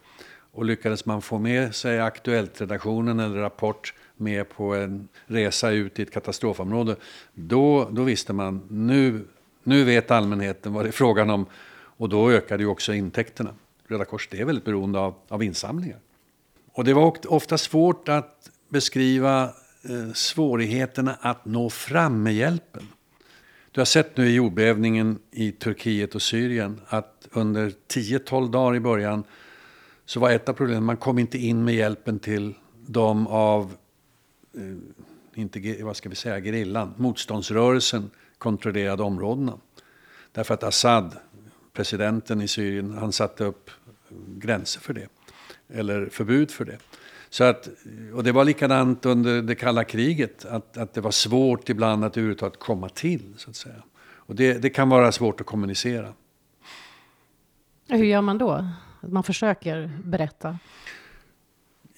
Och 0.52 0.66
lyckades 0.66 1.06
man 1.06 1.22
få 1.22 1.38
med 1.38 1.76
sig 1.76 2.00
Aktuellt-redaktionen 2.00 3.20
eller 3.20 3.38
Rapport 3.38 3.94
med 4.20 4.50
på 4.50 4.76
en 4.76 5.08
resa 5.26 5.70
ut 5.70 6.00
i 6.00 6.02
ett 6.02 6.12
katastrofområde, 6.12 6.96
då, 7.34 7.90
då 7.92 8.04
visste 8.04 8.34
man 8.34 8.62
nu, 8.70 9.26
nu 9.64 9.84
vet 9.84 10.12
allmänheten 10.12 10.74
vad 10.74 10.86
det 10.86 10.90
är 10.90 10.92
frågan 10.92 11.30
om 11.30 11.46
och 11.72 12.10
då 12.10 12.32
ökade 12.32 12.64
ju 12.64 12.70
också 12.70 12.94
intäkterna. 12.94 13.54
Röda 13.88 14.06
Korset 14.06 14.34
är 14.34 14.46
väldigt 14.46 14.66
beroende 14.66 15.00
av, 15.00 15.16
av 15.28 15.44
insamlingar. 15.44 16.00
Och 16.72 16.84
det 16.84 16.94
var 16.94 17.14
ofta 17.28 17.58
svårt 17.58 18.10
att 18.10 18.50
beskriva 18.70 19.44
eh, 19.44 20.14
svårigheterna 20.14 21.18
att 21.22 21.46
nå 21.46 21.70
fram 21.70 22.24
med 22.24 22.34
hjälpen. 22.34 22.88
Du 23.72 23.82
har 23.82 23.86
sett 23.86 24.18
nu 24.18 24.28
i 24.28 24.34
jordbävningen 24.34 25.20
i 25.32 25.52
Turkiet 25.52 26.16
och 26.16 26.22
Syrien 26.22 26.82
att 26.88 27.28
under 27.32 27.72
10-12 27.88 28.52
dagar 28.52 28.76
i 28.76 28.80
början 28.80 29.24
så 30.06 30.20
var 30.20 30.30
ett 30.30 30.50
av 30.50 30.54
problemen, 30.54 30.84
man 30.84 30.98
kom 30.98 31.20
inte 31.20 31.38
in 31.38 31.64
med 31.64 31.76
hjälpen 31.76 32.20
till 32.20 32.54
de 32.86 33.28
av 33.28 33.74
Eh, 34.54 35.42
inte 35.42 35.84
vad 35.84 35.98
ska 35.98 36.10
vi 36.10 36.16
säga, 36.16 36.40
gerillan, 36.40 36.94
motståndsrörelsen 36.98 38.10
kontrollerade 38.38 39.04
områdena. 39.04 39.58
Därför 40.32 40.54
att 40.54 40.64
Assad, 40.64 41.16
presidenten 41.74 42.42
i 42.42 42.48
Syrien, 42.48 42.94
han 42.94 43.12
satte 43.12 43.44
upp 43.44 43.70
gränser 44.28 44.80
för 44.82 44.94
det. 44.94 45.08
Eller 45.68 46.06
förbud 46.06 46.52
för 46.52 46.66
det. 46.66 46.78
Så 47.30 47.44
att, 47.44 47.70
och 48.14 48.24
det 48.24 48.32
var 48.32 48.46
likadant 48.46 49.06
under 49.06 49.42
det 49.42 49.56
kalla 49.56 49.84
kriget, 49.84 50.46
att, 50.46 50.78
att 50.78 50.94
det 50.94 51.02
var 51.02 51.12
svårt 51.12 51.70
ibland 51.70 52.06
att 52.06 52.18
överhuvudtaget 52.18 52.60
komma 52.60 52.90
till. 52.90 53.34
Så 53.38 53.50
att 53.50 53.56
säga. 53.56 53.84
Och 54.16 54.36
det, 54.36 54.54
det 54.54 54.70
kan 54.70 54.90
vara 54.90 55.12
svårt 55.12 55.42
att 55.42 55.48
kommunicera. 55.48 56.14
Hur 57.88 58.06
gör 58.06 58.22
man 58.22 58.38
då? 58.38 58.68
Man 59.02 59.24
försöker 59.24 59.92
berätta? 60.04 60.58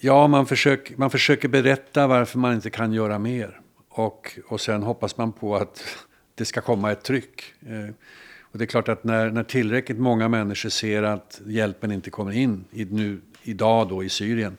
Ja, 0.03 0.27
man 0.27 0.45
försöker, 0.45 0.97
man 0.97 1.09
försöker 1.09 1.47
berätta 1.47 2.07
varför 2.07 2.39
man 2.39 2.53
inte 2.53 2.69
kan 2.69 2.93
göra 2.93 3.19
mer. 3.19 3.59
Och, 3.89 4.39
och 4.47 4.61
sen 4.61 4.83
hoppas 4.83 5.17
man 5.17 5.31
på 5.31 5.55
att 5.55 5.83
det 6.35 6.45
ska 6.45 6.61
komma 6.61 6.91
ett 6.91 7.03
tryck. 7.03 7.53
Eh, 7.61 7.93
och 8.41 8.57
det 8.57 8.63
är 8.63 8.67
klart 8.67 8.89
att 8.89 9.03
när, 9.03 9.29
när 9.29 9.43
tillräckligt 9.43 9.97
många 9.97 10.27
människor 10.27 10.69
ser 10.69 11.03
att 11.03 11.41
hjälpen 11.45 11.91
inte 11.91 12.09
kommer 12.09 12.31
in 12.31 12.65
i, 12.71 12.85
nu, 12.85 13.21
idag 13.43 13.89
då 13.89 14.03
i 14.03 14.09
Syrien 14.09 14.57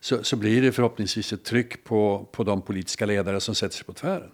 så, 0.00 0.24
så 0.24 0.36
blir 0.36 0.62
det 0.62 0.72
förhoppningsvis 0.72 1.32
ett 1.32 1.44
tryck 1.44 1.84
på, 1.84 2.28
på 2.32 2.44
de 2.44 2.62
politiska 2.62 3.06
ledare 3.06 3.40
som 3.40 3.54
sätter 3.54 3.76
sig 3.76 3.84
på 3.84 3.92
tvären. 3.92 4.30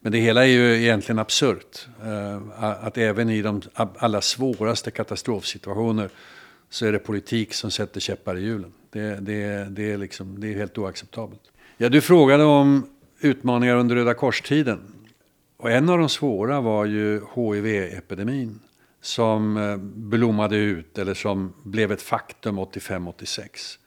Men 0.00 0.12
det 0.12 0.18
hela 0.18 0.44
är 0.44 0.50
ju 0.50 0.82
egentligen 0.82 1.18
absurt. 1.18 1.88
Eh, 2.04 2.40
att 2.84 2.98
även 2.98 3.30
i 3.30 3.42
de 3.42 3.62
allra 3.74 4.20
svåraste 4.20 4.90
katastrofsituationer 4.90 6.10
så 6.70 6.86
är 6.86 6.92
det 6.92 6.98
politik 6.98 7.54
som 7.54 7.70
sätter 7.70 8.00
käppar 8.00 8.36
i 8.36 8.40
hjulen. 8.40 8.72
Det, 8.90 9.20
det, 9.20 9.66
det, 9.70 9.92
är, 9.92 9.96
liksom, 9.98 10.40
det 10.40 10.48
är 10.48 10.54
helt 10.54 10.78
oacceptabelt. 10.78 11.40
Ja, 11.76 11.88
du 11.88 12.00
frågade 12.00 12.44
om 12.44 12.86
utmaningar 13.20 13.76
under 13.76 13.96
Röda 13.96 14.14
korstiden. 14.14 14.80
Och 15.56 15.70
en 15.70 15.88
av 15.88 15.98
de 15.98 16.08
svåra 16.08 16.60
var 16.60 16.84
ju 16.84 17.20
HIV-epidemin 17.34 18.58
som 19.00 19.56
eh, 19.56 19.76
blommade 19.76 20.56
ut 20.56 20.98
eller 20.98 21.14
som 21.14 21.52
blev 21.62 21.92
ett 21.92 22.02
faktum 22.02 22.58
85-86. 22.58 23.78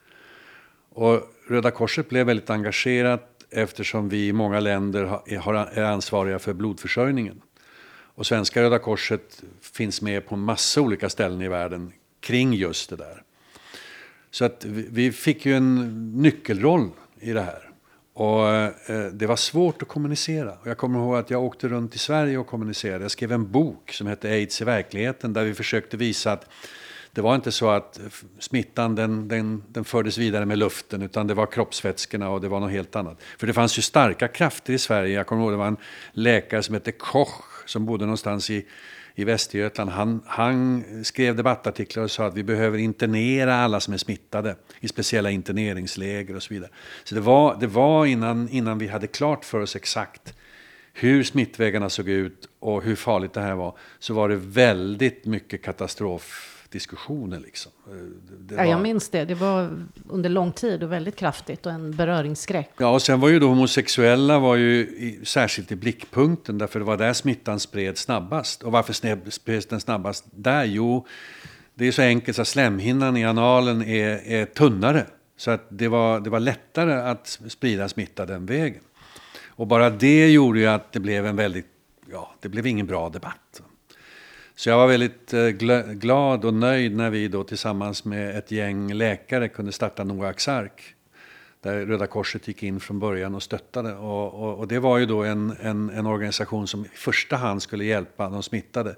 Och 0.90 1.22
Röda 1.48 1.72
Korset 1.72 2.10
blev 2.10 2.26
väldigt 2.26 2.50
engagerat 2.50 3.44
eftersom 3.50 4.10
vi 4.10 4.28
i 4.28 4.34
många 4.34 4.60
länder 4.60 5.20
är 5.74 5.84
ansvariga 5.84 6.40
för 6.40 6.54
blodförsörjningen. 6.54 7.42
Och 8.16 8.26
svenska 8.26 8.62
Röda 8.62 8.80
Korset 8.80 9.44
finns 9.62 10.02
med 10.02 10.28
på 10.28 10.36
en 10.36 10.42
massa 10.42 10.82
olika 10.82 11.10
ställen 11.10 11.42
i 11.42 11.48
världen 11.48 11.92
kring 12.20 12.54
just 12.54 12.90
det 12.90 12.96
där. 12.96 13.24
Så 14.32 14.46
att 14.46 14.66
vi 14.66 15.12
fick 15.12 15.46
ju 15.46 15.56
en 15.56 16.22
nyckelroll 16.22 16.90
i 17.20 17.32
det 17.32 17.42
här. 17.42 17.70
Och 18.14 18.48
eh, 18.50 19.06
det 19.12 19.28
var 19.28 19.36
svårt 19.36 19.82
att 19.82 19.88
kommunicera. 19.88 20.52
Och 20.52 20.68
jag 20.68 20.78
kommer 20.78 21.00
ihåg 21.00 21.16
att 21.16 21.30
jag 21.30 21.44
åkte 21.44 21.68
runt 21.68 21.96
i 21.96 21.98
Sverige 21.98 22.38
och 22.38 22.48
kommunicerade. 22.48 23.04
Jag 23.04 23.12
skrev 23.12 23.32
en 23.32 23.52
bok 23.52 23.92
som 23.92 24.08
hette 24.08 24.30
Aids 24.30 24.62
i 24.62 24.66
verkligheten 24.66 25.34
där 25.34 25.44
vi 25.44 25.54
försökte 25.54 25.98
visa 25.98 26.32
att 26.32 26.50
det 27.12 27.22
var 27.22 27.36
inte 27.36 27.52
så 27.52 27.70
att 27.70 28.00
smittan 28.40 28.96
den, 28.96 29.28
den, 29.28 29.64
den 29.68 29.86
fördes 29.86 30.18
vidare 30.18 30.46
med 30.46 30.58
luften 30.58 31.02
utan 31.02 31.28
det 31.28 31.34
var 31.34 31.46
kroppsvätskorna 31.46 32.30
och 32.30 32.42
det 32.42 32.48
var 32.48 32.60
något 32.60 32.72
helt 32.72 32.96
annat. 32.96 33.22
För 33.38 33.48
det 33.48 33.54
fanns 33.54 33.78
ju 33.78 33.82
starka 33.82 34.28
krafter 34.28 34.74
i 34.74 34.78
Sverige. 34.78 35.16
Jag 35.16 35.28
kommer 35.28 35.44
ihåg 35.44 35.52
det 35.52 35.58
var 35.58 35.68
en 35.68 35.78
läkare 36.12 36.64
som 36.64 36.74
hette 36.74 36.92
Koch 36.92 37.64
som 37.66 37.86
bodde 37.86 38.06
någonstans 38.06 38.50
i 38.50 38.66
i 39.16 39.24
Västergötland, 39.24 39.90
han, 39.90 40.22
han, 40.26 40.84
skrev 41.06 41.36
debattartiklar 41.36 42.04
och 42.04 42.12
sa 42.12 42.26
att 42.26 42.36
vi 42.36 42.44
behöver 42.44 42.78
internera 42.78 43.56
alla 43.56 43.80
som 43.80 43.94
är 43.94 43.98
smittade 43.98 44.56
i 44.80 44.88
speciella 44.88 45.32
interneringsläger 45.32 46.36
och 46.36 46.44
så 46.44 46.54
vidare. 46.54 46.70
Så 47.04 47.16
det 47.16 47.22
var, 47.22 47.58
det 47.60 47.68
var 47.68 48.06
innan, 48.06 48.50
innan 48.50 48.78
vi 48.78 48.88
hade 48.88 49.08
klart 49.08 49.46
för 49.46 49.60
oss 49.60 49.76
exakt 49.76 50.34
hur 50.94 51.24
smittvägarna 51.24 51.90
såg 51.90 52.10
ut 52.10 52.50
och 52.60 52.84
hur 52.84 52.96
farligt 52.96 53.34
det 53.34 53.42
här 53.42 53.56
var, 53.56 53.78
så 54.00 54.14
var 54.14 54.30
det 54.30 54.36
väldigt 54.36 55.26
mycket 55.26 55.64
katastrof 55.64 56.59
diskussioner. 56.72 57.40
Liksom. 57.40 57.72
Det 58.40 58.56
var... 58.56 58.64
Ja, 58.64 58.70
jag 58.70 58.82
minns 58.82 59.10
det. 59.10 59.26
Det 59.26 59.36
var 59.36 59.86
under 60.10 60.30
lång 60.30 60.52
tid 60.52 60.84
och 60.84 60.92
väldigt 60.92 61.16
kraftigt 61.16 61.66
och 61.66 61.72
en 61.72 61.92
beröringsskräck. 61.92 62.72
Ja, 62.78 62.90
och 62.90 63.02
sen 63.02 63.20
var 63.20 63.30
ju 63.30 63.40
då 63.40 63.48
homosexuella 63.48 64.40
var 64.40 64.56
ju 64.56 64.80
i, 64.80 65.20
särskilt 65.24 65.72
i 65.72 65.76
blickpunkten 65.76 66.58
därför 66.58 66.80
det 66.80 66.86
var 66.86 66.98
där 66.98 67.14
smittan 67.14 67.60
spreds 67.60 68.02
snabbast. 68.02 68.64
Och 68.64 68.72
varför 68.72 69.30
spreds 69.30 69.66
den 69.66 69.80
snabbast 69.80 70.26
där? 70.32 70.66
Jo, 70.66 71.08
det 71.74 71.88
är 71.88 71.92
så 71.92 72.02
enkelt 72.02 72.36
så 72.36 72.42
att 72.42 72.48
slemhinnan 72.48 73.18
i 73.18 73.26
analen 73.26 73.84
är, 73.84 74.32
är 74.32 74.46
tunnare. 74.46 75.06
Så 75.38 75.52
att 75.52 75.68
det 75.70 75.88
var, 75.88 76.20
det 76.20 76.30
var 76.30 76.40
lättare 76.40 76.94
att 76.94 77.40
sprida 77.48 77.90
smitta 77.90 78.26
den 78.26 78.46
vägen. 78.46 78.82
Och 79.48 79.68
bara 79.68 79.90
det 79.90 80.30
gjorde 80.30 80.60
ju 80.60 80.68
att 80.68 80.92
det 80.92 81.00
blev 81.00 81.26
en 81.26 81.36
väldigt, 81.36 81.68
ja, 82.12 82.36
det 82.40 82.50
blev 82.50 82.68
ingen 82.68 82.86
bra 82.86 83.10
debatt. 83.10 83.62
Så 84.60 84.70
jag 84.70 84.78
var 84.78 84.88
väldigt 84.88 85.34
eh, 85.34 85.48
glad 85.94 86.46
och 86.46 86.54
nöjd 86.54 86.96
när 86.96 87.10
vi 87.10 87.28
då 87.28 87.44
tillsammans 87.44 88.06
med 88.06 88.38
ett 88.38 88.52
gäng 88.52 88.94
läkare 88.94 89.48
kunde 89.48 89.72
starta 89.72 90.04
Noaks 90.04 90.48
ark. 90.48 90.96
Där 91.62 91.86
Röda 91.86 92.08
Korset 92.08 92.48
gick 92.48 92.64
in 92.64 92.80
från 92.80 93.00
början 93.00 93.36
och 93.36 93.44
stöttade. 93.44 93.96
Och, 93.96 94.34
och, 94.34 94.60
och 94.60 94.68
det 94.68 94.80
var 94.80 94.98
ju 94.98 95.06
då 95.06 95.24
en, 95.24 95.56
en, 95.62 95.90
en, 95.90 96.06
organisation 96.06 96.68
som 96.68 96.86
i 96.86 96.88
första 96.88 97.36
hand 97.36 97.62
skulle 97.62 97.86
hjälpa 97.86 98.30
de 98.30 98.44
smittade. 98.44 98.96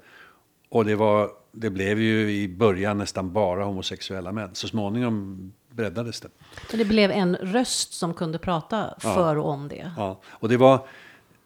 Och 0.69 0.86
det, 0.86 0.95
var, 0.95 1.30
det 1.52 1.69
blev 1.69 2.00
ju 2.00 2.32
i 2.32 2.47
början 2.47 2.97
nästan 2.97 3.34
bara 3.34 3.63
homosexuella 3.63 4.32
män. 4.32 4.50
Så 4.54 4.67
småningom 4.67 5.54
breddades 5.69 6.21
det. 6.21 6.30
Så 6.71 6.78
det 6.78 6.86
blev 6.86 7.12
en 7.12 7.36
röst 7.36 7.93
som 7.93 8.13
kunde 8.13 8.39
prata 8.39 8.95
för 9.00 9.38
och 9.38 9.50
om 9.50 9.67
det? 9.67 9.91
Ja, 9.97 10.21
och 10.26 10.50
det 10.50 10.58
var 10.58 10.88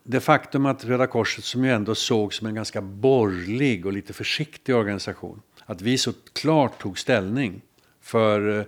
det 0.08 0.20
faktum 0.20 0.66
att 0.66 0.86
Röda 0.86 1.08
Korset, 1.08 1.44
som 1.44 1.64
ju 1.64 1.72
ändå 1.72 1.96
såg 1.96 2.34
som 2.34 2.48
en 2.48 2.56
ganska 2.56 2.82
borgerlig 2.82 3.86
och 3.86 3.94
lite 3.94 4.14
försiktig 4.14 4.76
organisation, 4.76 5.42
att 5.66 5.82
vi 5.82 5.98
så 5.98 6.14
klart 6.34 6.82
tog 6.82 7.00
ställning 7.00 7.62
för, 8.02 8.66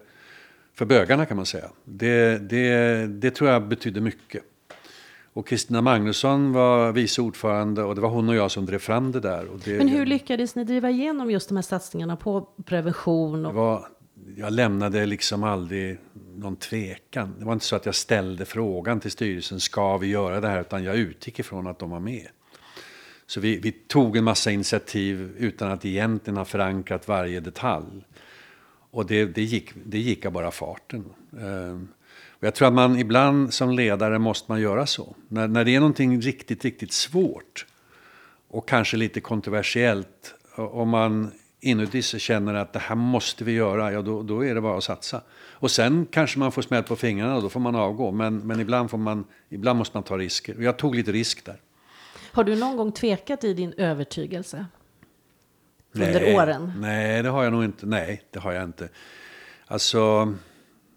för 0.74 0.86
bögarna 0.86 1.26
kan 1.26 1.38
man 1.38 1.46
säga. 1.46 1.70
Det, 1.84 2.38
det, 2.50 3.08
det 3.08 3.32
tror 3.32 3.50
jag 3.50 3.68
betydde 3.68 4.02
mycket. 4.02 4.44
Och 5.34 5.48
Kristina 5.48 5.82
Magnusson 5.82 6.54
var 6.54 6.92
vice 6.92 7.22
ordförande 7.22 7.84
och 7.84 7.96
det 7.96 8.02
var 8.02 8.10
hon 8.10 8.30
och 8.30 8.36
jag 8.36 8.52
som 8.52 8.66
drev 8.66 8.80
fram 8.80 9.12
det 9.12 9.20
där. 9.20 9.48
Det, 9.66 9.78
Men 9.78 9.88
hur 9.88 10.06
lyckades 10.06 10.56
ni 10.56 10.64
driva 10.64 10.90
igenom 10.90 11.32
just 11.32 11.50
de 11.50 11.56
här 11.56 11.62
satsningarna 11.62 12.16
på 12.16 12.42
prevention? 12.66 13.46
Och... 13.46 13.52
Det 13.52 13.58
var, 13.58 13.88
jag 14.36 14.54
lämnade 14.54 15.06
liksom 15.06 15.44
aldrig 15.44 15.98
någon 16.36 16.56
tvekan. 16.56 17.36
Det 17.40 17.46
var 17.46 17.54
inte 17.54 17.66
så 17.66 17.76
att 17.76 17.86
jag 17.86 17.96
ställde 17.96 18.46
frågan 18.46 19.00
till 19.00 19.12
styrelsen, 19.12 19.60
ska 19.60 19.98
vi 19.98 20.08
göra 20.08 20.42
det 20.42 20.48
här? 20.48 20.62
Utan 20.62 20.84
jag 20.84 20.96
utgick 20.96 21.40
ifrån 21.40 21.68
att 21.68 21.80
de 21.80 21.90
var 21.90 22.00
med. 22.00 22.28
Så 23.28 23.40
vi, 23.40 23.60
vi 23.60 23.72
tog 23.72 24.18
en 24.18 24.24
massa 24.24 24.52
initiativ 24.52 25.36
utan 25.38 25.72
att 25.72 25.86
egentligen 25.86 26.38
ha 26.38 26.46
förankrat 26.46 27.08
varje 27.08 27.40
detalj. 27.40 28.06
Och 28.92 29.06
det, 29.06 29.26
det, 29.26 29.44
gick, 29.44 29.72
det 29.86 30.00
gick 30.00 30.26
av 30.26 30.32
bara 30.32 30.52
farten. 30.52 31.06
Ehm, 31.42 31.88
och 32.40 32.44
jag 32.44 32.56
tror 32.56 32.68
att 32.68 32.74
man 32.74 33.00
ibland 33.00 33.54
som 33.54 33.72
ledare 33.72 34.20
måste 34.20 34.52
man 34.52 34.62
göra 34.62 34.86
så. 34.86 35.16
När, 35.28 35.48
när 35.48 35.66
det 35.66 35.76
är 35.76 35.80
någonting 35.80 36.22
riktigt, 36.22 36.66
riktigt 36.66 36.92
svårt 36.92 37.66
och 38.48 38.68
kanske 38.68 38.98
lite 38.98 39.22
kontroversiellt. 39.22 40.36
Om 40.56 40.90
man 40.90 41.32
inuti 41.68 42.02
sig 42.02 42.20
känner 42.20 42.54
att 42.54 42.74
det 42.74 42.80
här 42.80 42.96
måste 42.96 43.44
vi 43.44 43.52
göra, 43.52 43.92
ja 43.92 44.02
då, 44.02 44.24
då 44.24 44.46
är 44.46 44.56
det 44.56 44.62
bara 44.62 44.78
att 44.78 44.84
satsa. 44.84 45.22
Och 45.52 45.72
sen 45.72 46.08
kanske 46.12 46.40
man 46.40 46.52
får 46.52 46.62
smäll 46.62 46.84
på 46.84 46.96
fingrarna 46.96 47.36
och 47.36 47.42
då 47.42 47.50
får 47.50 47.60
man 47.60 47.76
avgå. 47.76 48.12
Men, 48.12 48.38
men 48.38 48.60
ibland, 48.60 48.90
får 48.90 48.98
man, 48.98 49.26
ibland 49.50 49.78
måste 49.78 49.98
man 49.98 50.04
ta 50.04 50.18
risker. 50.18 50.58
Och 50.58 50.64
jag 50.64 50.78
tog 50.78 50.96
lite 50.96 51.12
risk 51.12 51.46
där. 51.46 51.62
Har 52.32 52.44
du 52.44 52.56
någon 52.56 52.78
gång 52.78 52.92
tvekat 52.92 53.44
i 53.44 53.54
din 53.54 53.74
övertygelse? 53.78 54.66
Under 55.92 56.22
nej, 56.22 56.36
åren? 56.36 56.74
Nej, 56.78 57.24
det 57.24 57.30
har 57.30 57.44
jag 57.44 57.54
nog 57.54 57.64
inte. 57.64 57.86
Nej, 57.86 58.22
det 58.32 58.40
har 58.40 58.52
jag 58.52 58.64
inte. 58.64 58.90
Alltså, 59.68 60.34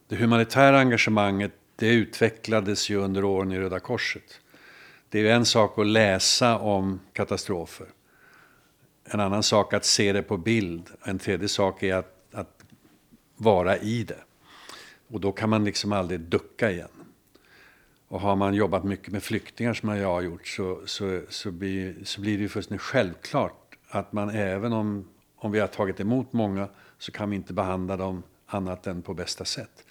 det 0.09 0.16
humanitära 0.16 0.78
engagemanget, 0.78 1.52
det 1.76 1.88
utvecklades 1.88 2.90
ju 2.90 2.96
under 2.96 3.24
åren 3.24 3.52
i 3.52 3.59
Röda 3.59 3.80
Korset. 3.80 4.40
Det 5.09 5.18
är 5.18 5.22
ju 5.22 5.30
en 5.30 5.44
sak 5.44 5.78
att 5.78 5.87
läsa 5.87 6.59
om 6.59 7.00
katastrofer. 7.12 7.87
En 9.12 9.20
annan 9.20 9.42
sak 9.42 9.74
att 9.74 9.84
se 9.84 10.12
det 10.12 10.22
på 10.22 10.36
bild. 10.36 10.90
En 11.02 11.18
tredje 11.18 11.48
sak 11.48 11.82
är 11.82 11.94
att, 11.94 12.14
att 12.32 12.64
vara 13.36 13.76
i 13.76 14.04
det. 14.04 14.18
Och 15.08 15.20
då 15.20 15.32
kan 15.32 15.50
man 15.50 15.64
liksom 15.64 15.92
aldrig 15.92 16.20
ducka 16.20 16.70
igen. 16.70 16.88
Och 18.08 18.20
har 18.20 18.36
man 18.36 18.54
jobbat 18.54 18.84
mycket 18.84 19.12
med 19.12 19.22
flyktingar 19.22 19.74
som 19.74 19.88
jag 19.88 20.08
har 20.08 20.22
gjort 20.22 20.48
så, 20.48 20.80
så, 20.86 21.20
så, 21.28 21.50
blir, 21.50 22.04
så 22.04 22.20
blir 22.20 22.36
det 22.36 22.42
ju 22.42 22.48
fullständigt 22.48 22.82
självklart 22.82 23.76
att 23.88 24.12
man 24.12 24.30
även 24.30 24.72
om, 24.72 25.08
om 25.36 25.52
vi 25.52 25.60
har 25.60 25.66
tagit 25.66 26.00
emot 26.00 26.32
många 26.32 26.68
så 26.98 27.12
kan 27.12 27.30
vi 27.30 27.36
inte 27.36 27.52
behandla 27.52 27.96
dem 27.96 28.22
annat 28.46 28.86
än 28.86 29.02
på 29.02 29.14
bästa 29.14 29.44
sätt. 29.44 29.84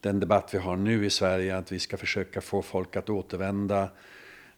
Den 0.00 0.20
debatt 0.20 0.54
vi 0.54 0.58
har 0.58 0.76
nu 0.76 1.06
i 1.06 1.10
Sverige 1.10 1.56
att 1.56 1.72
vi 1.72 1.78
ska 1.78 1.96
försöka 1.96 2.40
få 2.40 2.62
folk 2.62 2.96
att 2.96 3.10
återvända, 3.10 3.88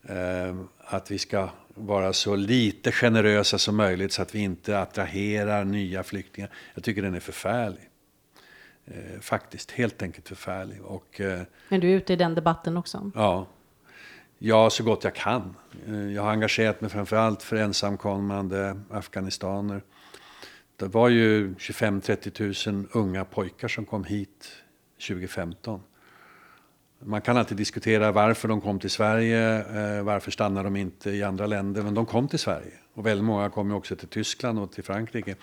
eh, 0.03 0.57
att 0.79 1.11
vi 1.11 1.19
ska 1.19 1.49
vara 1.79 2.13
så 2.13 2.37
lite 2.37 2.93
generösa 2.93 3.59
som 3.59 3.77
möjligt 3.77 4.13
så 4.13 4.23
att 4.23 4.35
vi 4.35 4.39
inte 4.39 4.81
attraherar 4.81 5.65
nya 5.65 6.03
flyktingar. 6.03 6.51
Jag 6.75 6.85
tycker 6.85 7.03
den 7.03 7.15
är 7.15 7.21
förfärlig. 7.21 7.91
Eh, 8.87 9.21
faktiskt 9.21 9.71
helt 9.71 10.03
enkelt 10.03 10.29
förfärlig. 10.29 10.83
Och, 10.83 11.21
eh, 11.21 11.41
Men 11.69 11.81
du 11.81 11.91
är 11.91 11.97
ute 11.97 12.13
i 12.13 12.17
den 12.17 12.35
debatten 12.35 12.77
också? 12.77 13.11
Ja. 13.15 13.47
Ja, 14.39 14.71
så 14.71 14.85
gott 14.85 15.05
jag 15.05 15.15
kan. 15.15 15.55
Eh, 15.87 16.13
jag 16.13 16.23
har 16.23 16.31
engagerat 16.31 16.81
mig 16.81 16.91
framförallt 16.91 17.43
för 17.43 17.57
ensamkommande 17.57 18.81
afghanistaner. 18.91 19.83
Det 20.77 20.87
var 20.87 21.09
ju 21.09 21.55
25-30 21.55 22.71
000 22.71 22.87
unga 22.93 23.25
pojkar 23.25 23.69
som 23.69 23.85
kom 23.85 24.05
hit 24.05 24.49
2015. 25.09 25.81
Man 27.05 27.21
kan 27.21 27.37
alltid 27.37 27.57
diskutera 27.57 28.13
varför 28.13 28.49
de 28.49 28.61
kom 28.61 28.79
till 28.79 28.91
Sverige, 28.91 29.59
eh, 29.59 30.03
varför 30.03 30.31
stannar 30.31 30.65
de 30.65 30.77
inte 30.77 31.11
i 31.11 31.23
andra 31.23 31.47
länder, 31.47 31.83
men 31.83 31.95
de 31.95 32.07
kom 32.07 32.29
till 32.29 32.39
Sverige. 32.39 32.73
Och 32.95 33.07
väldigt 33.07 33.25
många 33.25 33.51
kom 33.51 33.73
också 33.73 33.97
till 33.97 34.09
Tyskland 34.09 34.59
och 34.59 34.73
till 34.73 34.85
Frankrike. 34.85 35.37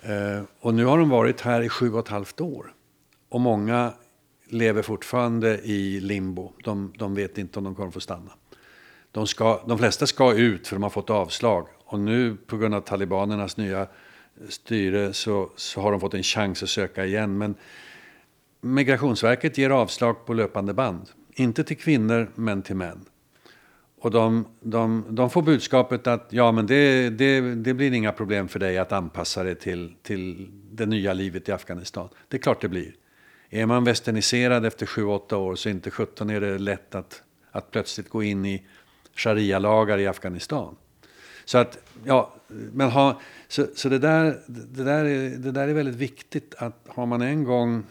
Eh, 0.00 0.42
och 0.60 0.74
nu 0.74 0.84
har 0.84 0.98
de 0.98 1.08
varit 1.08 1.40
här 1.40 1.62
i 1.62 1.68
sju 1.68 1.92
och 1.92 1.98
ett 1.98 2.08
halvt 2.08 2.40
år. 2.40 2.72
Och 3.28 3.40
många 3.40 3.92
lever 4.48 4.82
fortfarande 4.82 5.58
i 5.58 6.00
limbo. 6.00 6.52
De, 6.64 6.92
de 6.98 7.14
vet 7.14 7.38
inte 7.38 7.58
om 7.58 7.64
de 7.64 7.74
kommer 7.74 7.90
få 7.90 8.00
stanna. 8.00 8.30
De, 9.12 9.26
ska, 9.26 9.60
de 9.66 9.78
flesta 9.78 10.06
ska 10.06 10.32
ut 10.32 10.68
för 10.68 10.76
de 10.76 10.82
har 10.82 10.90
fått 10.90 11.10
avslag. 11.10 11.66
Och 11.84 12.00
nu 12.00 12.36
på 12.36 12.56
grund 12.56 12.74
av 12.74 12.80
talibanernas 12.80 13.56
nya 13.56 13.86
styre 14.48 15.12
så, 15.12 15.50
så 15.56 15.80
har 15.80 15.90
de 15.90 16.00
fått 16.00 16.14
en 16.14 16.22
chans 16.22 16.62
att 16.62 16.68
söka 16.68 17.04
igen. 17.04 17.38
Men 17.38 17.54
Migrationsverket 18.64 19.58
ger 19.58 19.70
avslag 19.70 20.26
på 20.26 20.34
löpande 20.34 20.74
band. 20.74 21.10
Inte 21.32 21.64
till 21.64 21.76
kvinnor, 21.76 22.30
men 22.34 22.62
till 22.62 22.76
män. 22.76 23.04
Och 23.98 24.10
de, 24.10 24.46
de, 24.60 25.04
de 25.08 25.30
får 25.30 25.42
budskapet 25.42 26.06
att 26.06 26.26
ja, 26.30 26.52
men 26.52 26.66
det, 26.66 27.10
det, 27.10 27.40
det 27.40 27.74
blir 27.74 27.92
inga 27.92 28.12
problem 28.12 28.48
för 28.48 28.58
dig 28.58 28.78
att 28.78 28.92
anpassa 28.92 29.42
dig 29.42 29.54
till, 29.54 29.94
till 30.02 30.50
det 30.70 30.86
nya 30.86 31.12
livet 31.12 31.48
i 31.48 31.52
Afghanistan. 31.52 32.08
Det 32.28 32.36
är 32.36 32.40
klart 32.40 32.60
det 32.60 32.68
blir. 32.68 32.94
Är 33.50 33.66
man 33.66 33.84
västerniserad 33.84 34.66
efter 34.66 34.86
7-8 34.86 35.34
år 35.34 35.54
så 35.54 35.68
inte 35.68 35.90
17 35.90 36.30
är 36.30 36.40
det 36.40 36.58
lätt 36.58 36.94
att, 36.94 37.22
att 37.50 37.70
plötsligt 37.70 38.08
gå 38.08 38.22
in 38.22 38.44
i 38.44 38.66
sharia-lagar 39.14 39.98
i 39.98 40.06
Afghanistan. 40.06 40.76
Så 41.44 41.58
att, 41.58 41.78
ja, 42.04 42.34
men 42.48 42.90
ha, 42.90 43.20
så, 43.48 43.66
så 43.74 43.88
det, 43.88 43.98
där, 43.98 44.36
det, 44.46 44.84
där 44.84 45.04
är, 45.04 45.30
det 45.30 45.50
där 45.50 45.68
är 45.68 45.74
väldigt 45.74 45.96
viktigt 45.96 46.54
att 46.58 46.86
har 46.86 47.06
man 47.06 47.22
en 47.22 47.44
gång 47.44 47.84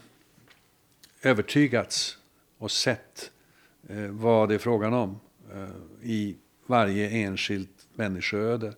övertygats 1.23 2.17
och 2.57 2.71
sett 2.71 3.31
eh, 3.89 4.07
vad 4.07 4.49
det 4.49 4.55
är 4.55 4.59
frågan 4.59 4.93
om 4.93 5.19
eh, 5.53 6.09
i 6.09 6.35
varje 6.65 7.09
enskilt 7.09 7.87
människoöde, 7.93 8.73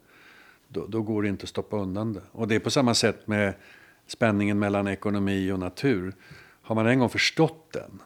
då, 0.68 0.86
då, 0.88 1.02
går 1.02 1.24
det 1.24 1.30
inte 1.30 1.44
att 1.44 1.50
stoppa 1.50 1.78
undan 1.78 2.14
det. 2.14 2.22
Och 2.32 2.48
det 2.48 2.56
är 2.56 2.60
på 2.60 2.72
samma 2.72 2.94
sätt 2.94 3.28
med 3.28 3.54
spänningen 4.08 4.60
mellan 4.60 4.88
ekonomi 4.88 5.52
och 5.52 5.60
natur. 5.60 6.16
Har 6.62 6.76
man 6.76 6.88
en 6.88 7.00
gång 7.00 7.10
förstått 7.10 7.70
den 7.74 8.02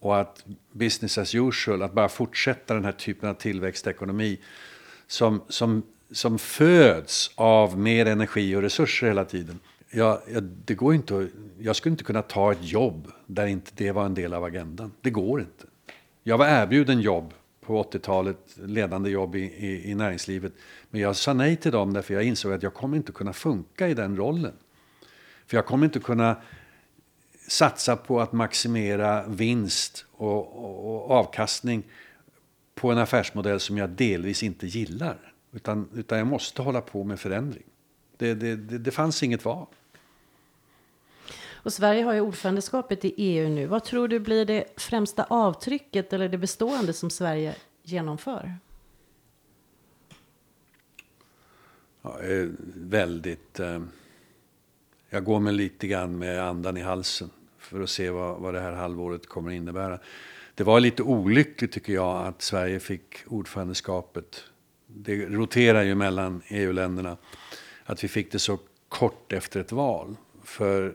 och 0.00 0.20
att 0.20 0.44
business 0.72 1.18
as 1.18 1.34
usual, 1.34 1.82
att 1.82 1.92
bara 1.92 2.08
fortsätta 2.08 2.74
den 2.74 2.84
här 2.84 2.92
typen 2.92 3.28
av 3.28 3.34
tillväxtekonomi 3.34 4.40
som, 5.06 5.42
som, 5.48 5.82
som 6.10 6.38
föds 6.38 7.30
av 7.34 7.78
mer 7.78 8.06
energi 8.06 8.56
och 8.56 8.62
resurser 8.62 9.06
hela 9.06 9.24
tiden 9.24 9.58
jag, 9.90 10.20
jag, 10.32 10.42
det 10.42 10.74
går 10.74 10.94
inte 10.94 11.18
att, 11.18 11.28
jag 11.58 11.76
skulle 11.76 11.92
inte 11.92 12.04
kunna 12.04 12.22
ta 12.22 12.52
ett 12.52 12.64
jobb 12.64 13.12
där 13.26 13.46
inte 13.46 13.70
det 13.74 13.92
var 13.92 14.06
en 14.06 14.14
del 14.14 14.34
av 14.34 14.44
agendan. 14.44 14.92
Det 15.00 15.10
går 15.10 15.40
inte. 15.40 15.66
Jag 16.22 16.38
var 16.38 16.46
erbjuden 16.46 17.00
jobb 17.00 17.34
på 17.60 17.82
80-talet, 17.82 18.38
ledande 18.56 19.10
jobb 19.10 19.36
i, 19.36 19.40
i, 19.40 19.90
i, 19.90 19.94
näringslivet. 19.94 20.52
Men 20.90 21.00
jag 21.00 21.16
sa 21.16 21.32
nej 21.32 21.56
till 21.56 21.72
dem 21.72 21.92
därför 21.92 22.14
jag 22.14 22.22
insåg 22.22 22.52
att 22.52 22.62
jag 22.62 22.74
kommer 22.74 22.96
inte 22.96 23.12
kunna 23.12 23.32
funka 23.32 23.88
i 23.88 23.94
den 23.94 24.16
rollen. 24.16 24.54
För 25.46 25.56
jag 25.56 25.66
kommer 25.66 25.84
inte 25.84 26.00
kunna 26.00 26.36
satsa 27.48 27.96
på 27.96 28.20
att 28.20 28.32
maximera 28.32 29.26
vinst 29.26 30.06
och, 30.12 30.64
och, 30.64 30.94
och 30.94 31.10
avkastning 31.10 31.82
på 32.74 32.90
en 32.90 32.98
affärsmodell 32.98 33.60
som 33.60 33.78
jag 33.78 33.90
delvis 33.90 34.42
inte 34.42 34.66
gillar. 34.66 35.32
Utan, 35.52 35.88
utan 35.94 36.18
jag 36.18 36.26
måste 36.26 36.62
hålla 36.62 36.80
på 36.80 37.04
med 37.04 37.20
förändring. 37.20 37.64
Det, 38.16 38.34
det, 38.34 38.56
det, 38.56 38.78
det 38.78 38.90
fanns 38.90 39.22
inget 39.22 39.44
val. 39.44 39.66
Och 41.62 41.72
Sverige 41.72 42.02
har 42.02 42.14
ju 42.14 42.20
ordförandeskapet 42.20 43.04
i 43.04 43.14
EU 43.16 43.48
nu. 43.48 43.66
Vad 43.66 43.84
tror 43.84 44.08
du 44.08 44.18
blir 44.18 44.44
det 44.44 44.64
främsta 44.76 45.24
avtrycket 45.24 46.12
eller 46.12 46.28
det 46.28 46.38
bestående 46.38 46.92
som 46.92 47.10
Sverige 47.10 47.54
genomför? 47.82 48.54
Ja, 52.02 52.18
väldigt... 52.74 53.60
Eh, 53.60 53.82
jag 55.10 55.24
går 55.24 55.40
med 55.40 55.54
lite 55.54 55.86
grann 55.86 56.18
med 56.18 56.42
andan 56.42 56.76
i 56.76 56.80
halsen 56.80 57.30
för 57.58 57.80
att 57.80 57.90
se 57.90 58.10
vad, 58.10 58.40
vad 58.40 58.54
det 58.54 58.60
här 58.60 58.72
halvåret 58.72 59.26
kommer 59.26 59.50
att 59.50 59.56
innebära. 59.56 59.98
Det 60.54 60.64
var 60.64 60.80
lite 60.80 61.02
olyckligt 61.02 61.72
tycker 61.72 61.92
jag 61.92 62.26
att 62.26 62.42
Sverige 62.42 62.80
fick 62.80 63.16
ordförandeskapet. 63.26 64.44
Det 64.86 65.26
roterar 65.26 65.82
ju 65.82 65.94
mellan 65.94 66.42
EU-länderna. 66.48 67.16
Att 67.84 68.04
vi 68.04 68.08
fick 68.08 68.32
det 68.32 68.38
så 68.38 68.58
kort 68.88 69.32
efter 69.32 69.60
ett 69.60 69.72
val. 69.72 70.16
För 70.44 70.94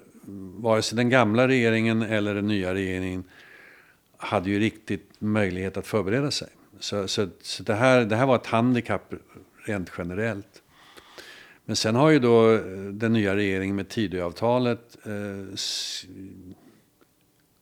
vare 0.58 0.82
sig 0.82 0.96
den 0.96 1.10
gamla 1.10 1.48
regeringen 1.48 2.02
eller 2.02 2.36
den 2.36 2.48
nya 2.48 2.74
regeringen 2.74 3.24
hade 4.18 4.50
ju 4.50 4.60
riktigt 4.60 5.10
möjlighet 5.20 5.78
att 5.78 5.88
förbereda 5.88 6.32
sig. 6.32 6.50
Så, 6.80 7.08
så, 7.08 7.28
så 7.42 7.64
det, 7.64 7.74
här, 7.74 8.06
det 8.06 8.16
här 8.16 8.26
var 8.26 8.36
ett 8.36 8.46
handikapp 8.46 9.14
rent 9.66 9.92
generellt. 9.98 10.62
Men 11.66 11.76
sen 11.76 11.96
har 11.96 12.10
ju 12.10 12.20
då 12.20 12.54
eh, 12.54 12.62
den 12.92 13.14
nya 13.14 13.36
regeringen 13.36 13.76
med 13.76 13.90
Tidöavtalet 13.90 14.98
eh, 15.06 15.56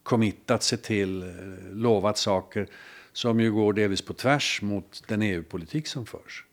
committat 0.03 0.63
sig 0.63 0.77
till, 0.77 1.23
eh, 1.23 1.29
lovat 1.73 2.17
saker 2.17 2.67
som 3.13 3.39
ju 3.39 3.51
går 3.51 3.73
delvis 3.73 4.01
på 4.01 4.13
tvärs 4.13 4.61
mot 4.61 5.03
den 5.07 5.21
EU-politik 5.21 5.87
som 5.87 6.05
förs. 6.05 6.45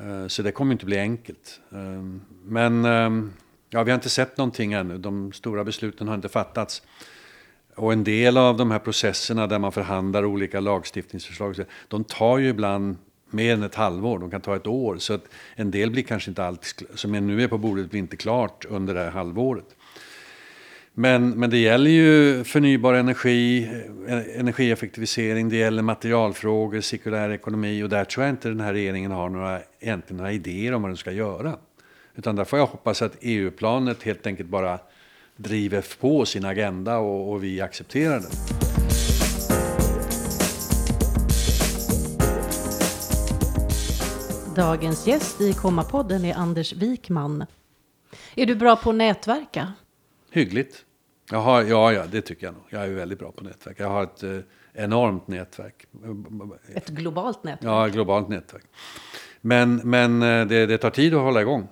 Eh, 0.00 0.26
så 0.26 0.42
det 0.42 0.52
kommer 0.52 0.72
inte 0.72 0.86
bli 0.86 0.98
enkelt. 0.98 1.60
Eh, 1.72 2.02
men 2.44 2.84
eh, 2.84 3.30
Ja, 3.76 3.82
vi 3.82 3.90
har 3.90 3.94
inte 3.94 4.08
sett 4.08 4.36
någonting 4.36 4.72
ännu. 4.72 4.98
De 4.98 5.32
stora 5.32 5.64
besluten 5.64 6.08
har 6.08 6.14
inte 6.14 6.28
fattats. 6.28 6.82
Och 7.74 7.92
en 7.92 8.04
del 8.04 8.36
av 8.36 8.56
de 8.56 8.70
här 8.70 8.78
processerna 8.78 9.46
där 9.46 9.58
man 9.58 9.72
förhandlar 9.72 10.24
olika 10.24 10.60
lagstiftningsförslag, 10.60 11.56
de 11.88 12.04
tar 12.04 12.38
ju 12.38 12.48
ibland 12.48 12.96
mer 13.30 13.54
än 13.54 13.62
ett 13.62 13.74
halvår, 13.74 14.18
de 14.18 14.30
kan 14.30 14.40
ta 14.40 14.56
ett 14.56 14.66
år. 14.66 14.96
Så 14.98 15.14
att 15.14 15.24
en 15.54 15.70
del 15.70 15.90
blir 15.90 16.02
kanske 16.02 16.30
inte 16.30 16.44
allt 16.44 16.82
som 16.94 17.12
nu 17.12 17.42
är 17.42 17.48
på 17.48 17.58
bordet 17.58 17.90
blir 17.90 18.00
inte 18.00 18.16
klart 18.16 18.64
under 18.68 18.94
det 18.94 19.00
här 19.00 19.10
halvåret. 19.10 19.76
Men, 20.94 21.30
men 21.30 21.50
det 21.50 21.58
gäller 21.58 21.90
ju 21.90 22.44
förnybar 22.44 22.94
energi, 22.94 23.70
eh, 24.08 24.40
energieffektivisering, 24.40 25.48
det 25.48 25.56
gäller 25.56 25.82
materialfrågor, 25.82 26.80
cirkulär 26.80 27.30
ekonomi 27.30 27.82
och 27.82 27.88
där 27.88 28.04
tror 28.04 28.26
jag 28.26 28.32
inte 28.32 28.48
den 28.48 28.60
här 28.60 28.72
regeringen 28.72 29.10
har 29.10 29.28
några, 29.28 29.60
egentligen 29.80 30.16
några 30.16 30.32
idéer 30.32 30.74
om 30.74 30.82
vad 30.82 30.90
den 30.90 30.96
ska 30.96 31.12
göra. 31.12 31.56
Utan 32.16 32.36
där 32.36 32.44
får 32.44 32.58
jag 32.58 32.66
hoppas 32.66 33.02
att 33.02 33.16
EU-planet 33.20 34.02
helt 34.02 34.26
enkelt 34.26 34.48
bara 34.48 34.78
driver 35.36 35.84
på 36.00 36.26
sin 36.26 36.44
agenda 36.44 36.98
och, 36.98 37.32
och 37.32 37.44
vi 37.44 37.60
accepterar 37.60 38.20
den. 38.20 38.30
Dagens 44.56 45.06
gäst 45.06 45.40
i 45.40 45.52
Komma-podden 45.52 46.24
är 46.24 46.34
Anders 46.34 46.72
Wikman. 46.72 47.46
Är 48.34 48.46
du 48.46 48.54
bra 48.54 48.76
på 48.76 48.90
att 48.90 48.96
nätverka? 48.96 49.72
Hyggligt. 50.30 50.84
Jag 51.30 51.38
har, 51.38 51.62
ja, 51.62 51.92
ja, 51.92 52.06
det 52.06 52.20
tycker 52.20 52.46
jag 52.46 52.54
nog. 52.54 52.62
Jag 52.70 52.84
är 52.84 52.88
väldigt 52.88 53.18
bra 53.18 53.32
på 53.32 53.44
nätverk. 53.44 53.80
Jag 53.80 53.88
har 53.88 54.02
ett 54.02 54.22
eh, 54.22 54.38
enormt 54.74 55.28
nätverk. 55.28 55.86
Ett 56.74 56.88
globalt 56.88 57.44
nätverk? 57.44 57.70
Ja, 57.70 57.86
ett 57.86 57.92
globalt 57.92 58.28
nätverk. 58.28 58.64
Men, 59.40 59.76
men 59.76 60.22
eh, 60.22 60.46
det, 60.46 60.66
det 60.66 60.78
tar 60.78 60.90
tid 60.90 61.14
att 61.14 61.20
hålla 61.20 61.40
igång. 61.40 61.68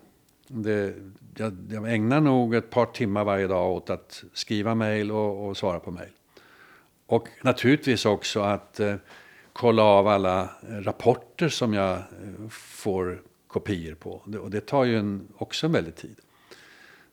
Det, 0.48 0.94
jag, 1.36 1.56
jag, 1.70 1.94
ägnar 1.94 2.20
nog 2.20 2.54
ett 2.54 2.70
par 2.70 2.86
timmar 2.86 3.24
varje 3.24 3.46
dag 3.46 3.72
åt 3.72 3.90
att 3.90 4.24
skriva 4.32 4.74
mejl 4.74 5.10
och, 5.10 5.48
och, 5.48 5.56
svara 5.56 5.80
på 5.80 5.90
mejl. 5.90 6.10
Och 7.06 7.28
naturligtvis 7.42 8.06
också 8.06 8.40
att 8.40 8.80
eh, 8.80 8.94
kolla 9.52 9.82
av 9.82 10.08
alla 10.08 10.48
rapporter 10.62 11.48
som 11.48 11.74
jag 11.74 11.92
eh, 11.92 12.48
får 12.50 13.22
kopior 13.48 13.94
på. 13.94 14.22
Det, 14.26 14.38
och 14.38 14.50
det 14.50 14.60
tar 14.60 14.84
ju 14.84 14.98
en, 14.98 15.28
också 15.36 15.66
en 15.66 15.72
väldig 15.72 15.96
tid. 15.96 16.16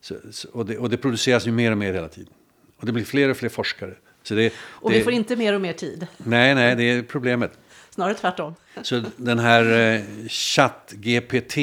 Så, 0.02 0.16
så, 0.32 0.50
och, 0.50 0.66
det, 0.66 0.78
och, 0.78 0.90
det, 0.90 0.98
produceras 0.98 1.48
ju 1.48 1.52
mer 1.52 1.72
och 1.72 1.78
mer 1.78 1.94
hela 1.94 2.08
tiden. 2.08 2.34
Och 2.78 2.86
det 2.86 2.92
blir 2.92 3.04
fler 3.04 3.30
och 3.30 3.38
fler 3.38 3.50
forskare. 3.50 3.96
Så 4.24 4.34
det, 4.34 4.54
och 4.58 4.92
vi 4.92 5.04
får 5.04 5.14
inte 5.14 5.36
mer 5.36 5.54
och 5.54 5.62
mer 5.62 5.74
tid. 5.74 6.08
Nej, 6.18 6.56
nej, 6.56 6.76
det 6.76 6.84
är 6.84 7.04
problemet. 7.04 7.60
Snarare 7.90 8.14
tvärtom. 8.14 8.56
Så 8.82 9.04
den 9.18 9.40
här 9.40 9.96
eh, 9.96 10.02
ChatGPT 10.28 11.58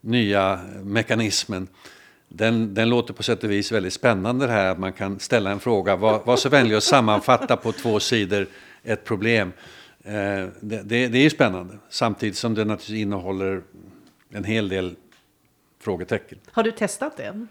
nya 0.00 0.60
mekanismen. 0.82 1.68
Den, 2.28 2.74
den 2.74 2.88
låter 2.88 3.14
på 3.14 3.22
sätt 3.22 3.44
och 3.44 3.50
vis 3.50 3.72
väldigt 3.72 3.92
spännande 3.92 4.46
det 4.46 4.52
här 4.52 4.66
att 4.66 4.78
man 4.78 4.92
kan 4.92 5.20
ställa 5.20 5.50
en 5.50 5.60
fråga. 5.60 5.96
Var, 5.96 6.22
var 6.24 6.36
så 6.36 6.48
vänlig 6.48 6.74
att 6.74 6.84
sammanfatta 6.84 7.56
på 7.56 7.72
två 7.72 8.00
sidor 8.00 8.46
ett 8.82 9.04
problem. 9.04 9.52
Eh, 10.04 10.12
det, 10.60 10.82
det, 10.82 11.08
det, 11.08 11.18
är 11.18 11.30
spännande 11.30 11.78
samtidigt 11.88 12.36
som 12.36 12.54
det 12.54 12.64
naturligtvis 12.64 13.02
innehåller 13.02 13.62
en 14.30 14.44
hel 14.44 14.68
del 14.68 14.94
frågetecken. 15.80 16.38
Har 16.52 16.62
du 16.62 16.72
testat 16.72 17.16
det? 17.16 17.46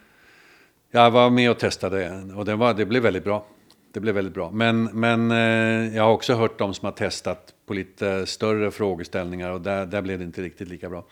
Jag 0.92 1.12
var 1.12 1.30
med 1.30 1.52
och 1.52 1.60
testade 1.60 2.24
och 2.36 2.46
det, 2.46 2.56
var, 2.56 2.74
det 2.74 2.86
blev 2.86 3.04
väldigt 3.04 3.24
bra. 3.24 3.46
Det 3.92 4.00
blev 4.00 4.16
väldigt 4.16 4.34
bra. 4.34 4.52
Men, 4.52 4.84
men 4.84 5.32
eh, 5.32 5.96
jag 5.96 6.04
har 6.04 6.12
också 6.12 6.34
hört 6.34 6.60
de 6.60 6.74
som 6.74 6.86
har 6.86 6.92
testat 6.92 7.54
på 7.66 7.74
lite 7.74 8.26
större 8.26 8.72
frågeställningar 8.72 9.52
och 9.52 9.62
där, 9.62 9.86
där 9.86 10.02
blev 10.02 10.20
det 10.20 10.26
inte 10.26 10.42
riktigt 10.42 10.68
lika 10.68 10.90
bra. 10.90 11.06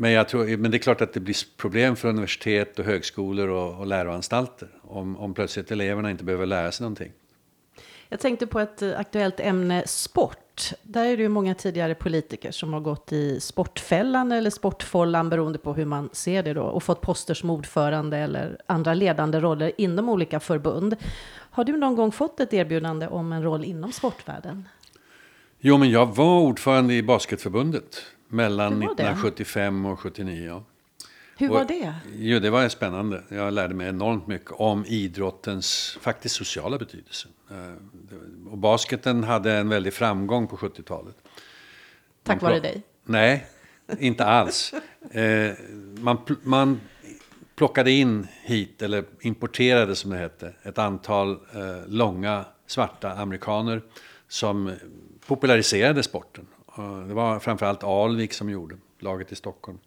Men, 0.00 0.12
jag 0.12 0.28
tror, 0.28 0.56
men 0.56 0.70
det 0.70 0.76
är 0.76 0.78
klart 0.78 1.00
att 1.00 1.12
det 1.12 1.20
blir 1.20 1.36
problem 1.56 1.96
för 1.96 2.08
universitet 2.08 2.78
och 2.78 2.84
högskolor 2.84 3.48
och, 3.48 3.80
och 3.80 3.86
läroanstalter 3.86 4.68
om, 4.82 5.16
om 5.16 5.34
plötsligt 5.34 5.70
eleverna 5.70 6.10
inte 6.10 6.24
behöver 6.24 6.46
lära 6.46 6.72
sig 6.72 6.84
någonting. 6.84 7.12
Jag 8.08 8.20
tänkte 8.20 8.46
på 8.46 8.60
ett 8.60 8.82
eh, 8.82 8.98
aktuellt 8.98 9.40
ämne, 9.40 9.82
sport. 9.86 10.72
Där 10.82 11.04
är 11.04 11.16
det 11.16 11.22
ju 11.22 11.28
många 11.28 11.54
tidigare 11.54 11.94
politiker 11.94 12.50
som 12.50 12.72
har 12.72 12.80
gått 12.80 13.12
i 13.12 13.40
sportfällan 13.40 14.32
eller 14.32 14.50
sportfållan 14.50 15.28
beroende 15.28 15.58
på 15.58 15.72
hur 15.72 15.84
man 15.84 16.10
ser 16.12 16.42
det 16.42 16.54
då 16.54 16.62
och 16.62 16.82
fått 16.82 17.00
poster 17.00 17.34
som 17.34 17.50
ordförande 17.50 18.18
eller 18.18 18.60
andra 18.66 18.94
ledande 18.94 19.40
roller 19.40 19.72
inom 19.76 20.08
olika 20.08 20.40
förbund. 20.40 20.96
Har 21.50 21.64
du 21.64 21.76
någon 21.76 21.96
gång 21.96 22.12
fått 22.12 22.40
ett 22.40 22.52
erbjudande 22.52 23.06
om 23.06 23.32
en 23.32 23.42
roll 23.42 23.64
inom 23.64 23.92
sportvärlden? 23.92 24.68
Jo, 25.58 25.78
men 25.78 25.90
jag 25.90 26.16
var 26.16 26.40
ordförande 26.40 26.94
i 26.94 27.02
basketförbundet 27.02 28.02
mellan 28.30 28.82
1975 28.82 29.86
och 29.86 30.00
79. 30.00 30.46
Ja. 30.46 30.64
Hur 31.36 31.48
var 31.48 31.64
det? 31.64 31.94
Jo, 32.16 32.38
det 32.38 32.50
var 32.50 32.68
spännande. 32.68 33.22
Jag 33.28 33.52
lärde 33.52 33.74
mig 33.74 33.88
enormt 33.88 34.26
mycket 34.26 34.50
om 34.50 34.84
idrottens 34.86 35.98
faktiskt 36.00 36.34
sociala 36.34 36.78
betydelse. 36.78 37.28
Eh, 37.50 38.50
och 38.50 38.58
basketen 38.58 39.24
hade 39.24 39.52
en 39.52 39.68
väldig 39.68 39.92
framgång 39.92 40.46
på 40.46 40.56
70-talet. 40.56 41.16
Tack 42.22 42.42
vare 42.42 42.60
dig? 42.60 42.82
Nej, 43.04 43.46
inte 43.98 44.24
alls. 44.24 44.74
Eh, 45.10 45.52
man, 45.98 46.18
man 46.42 46.80
plockade 47.54 47.90
in 47.90 48.26
hit, 48.42 48.82
eller 48.82 49.04
importerade 49.20 49.96
som 49.96 50.10
det 50.10 50.16
hette, 50.16 50.52
ett 50.62 50.78
antal 50.78 51.30
eh, 51.32 51.88
långa 51.88 52.44
svarta 52.66 53.12
amerikaner 53.12 53.82
som 54.28 54.72
populariserade 55.26 56.02
sporten. 56.02 56.46
Eh, 56.78 57.00
det 57.00 57.14
var 57.14 57.38
framförallt 57.38 57.84
Alvik 57.84 58.32
som 58.32 58.50
gjorde, 58.50 58.76
laget 58.98 59.32
i 59.32 59.36
Stockholm. 59.36 59.78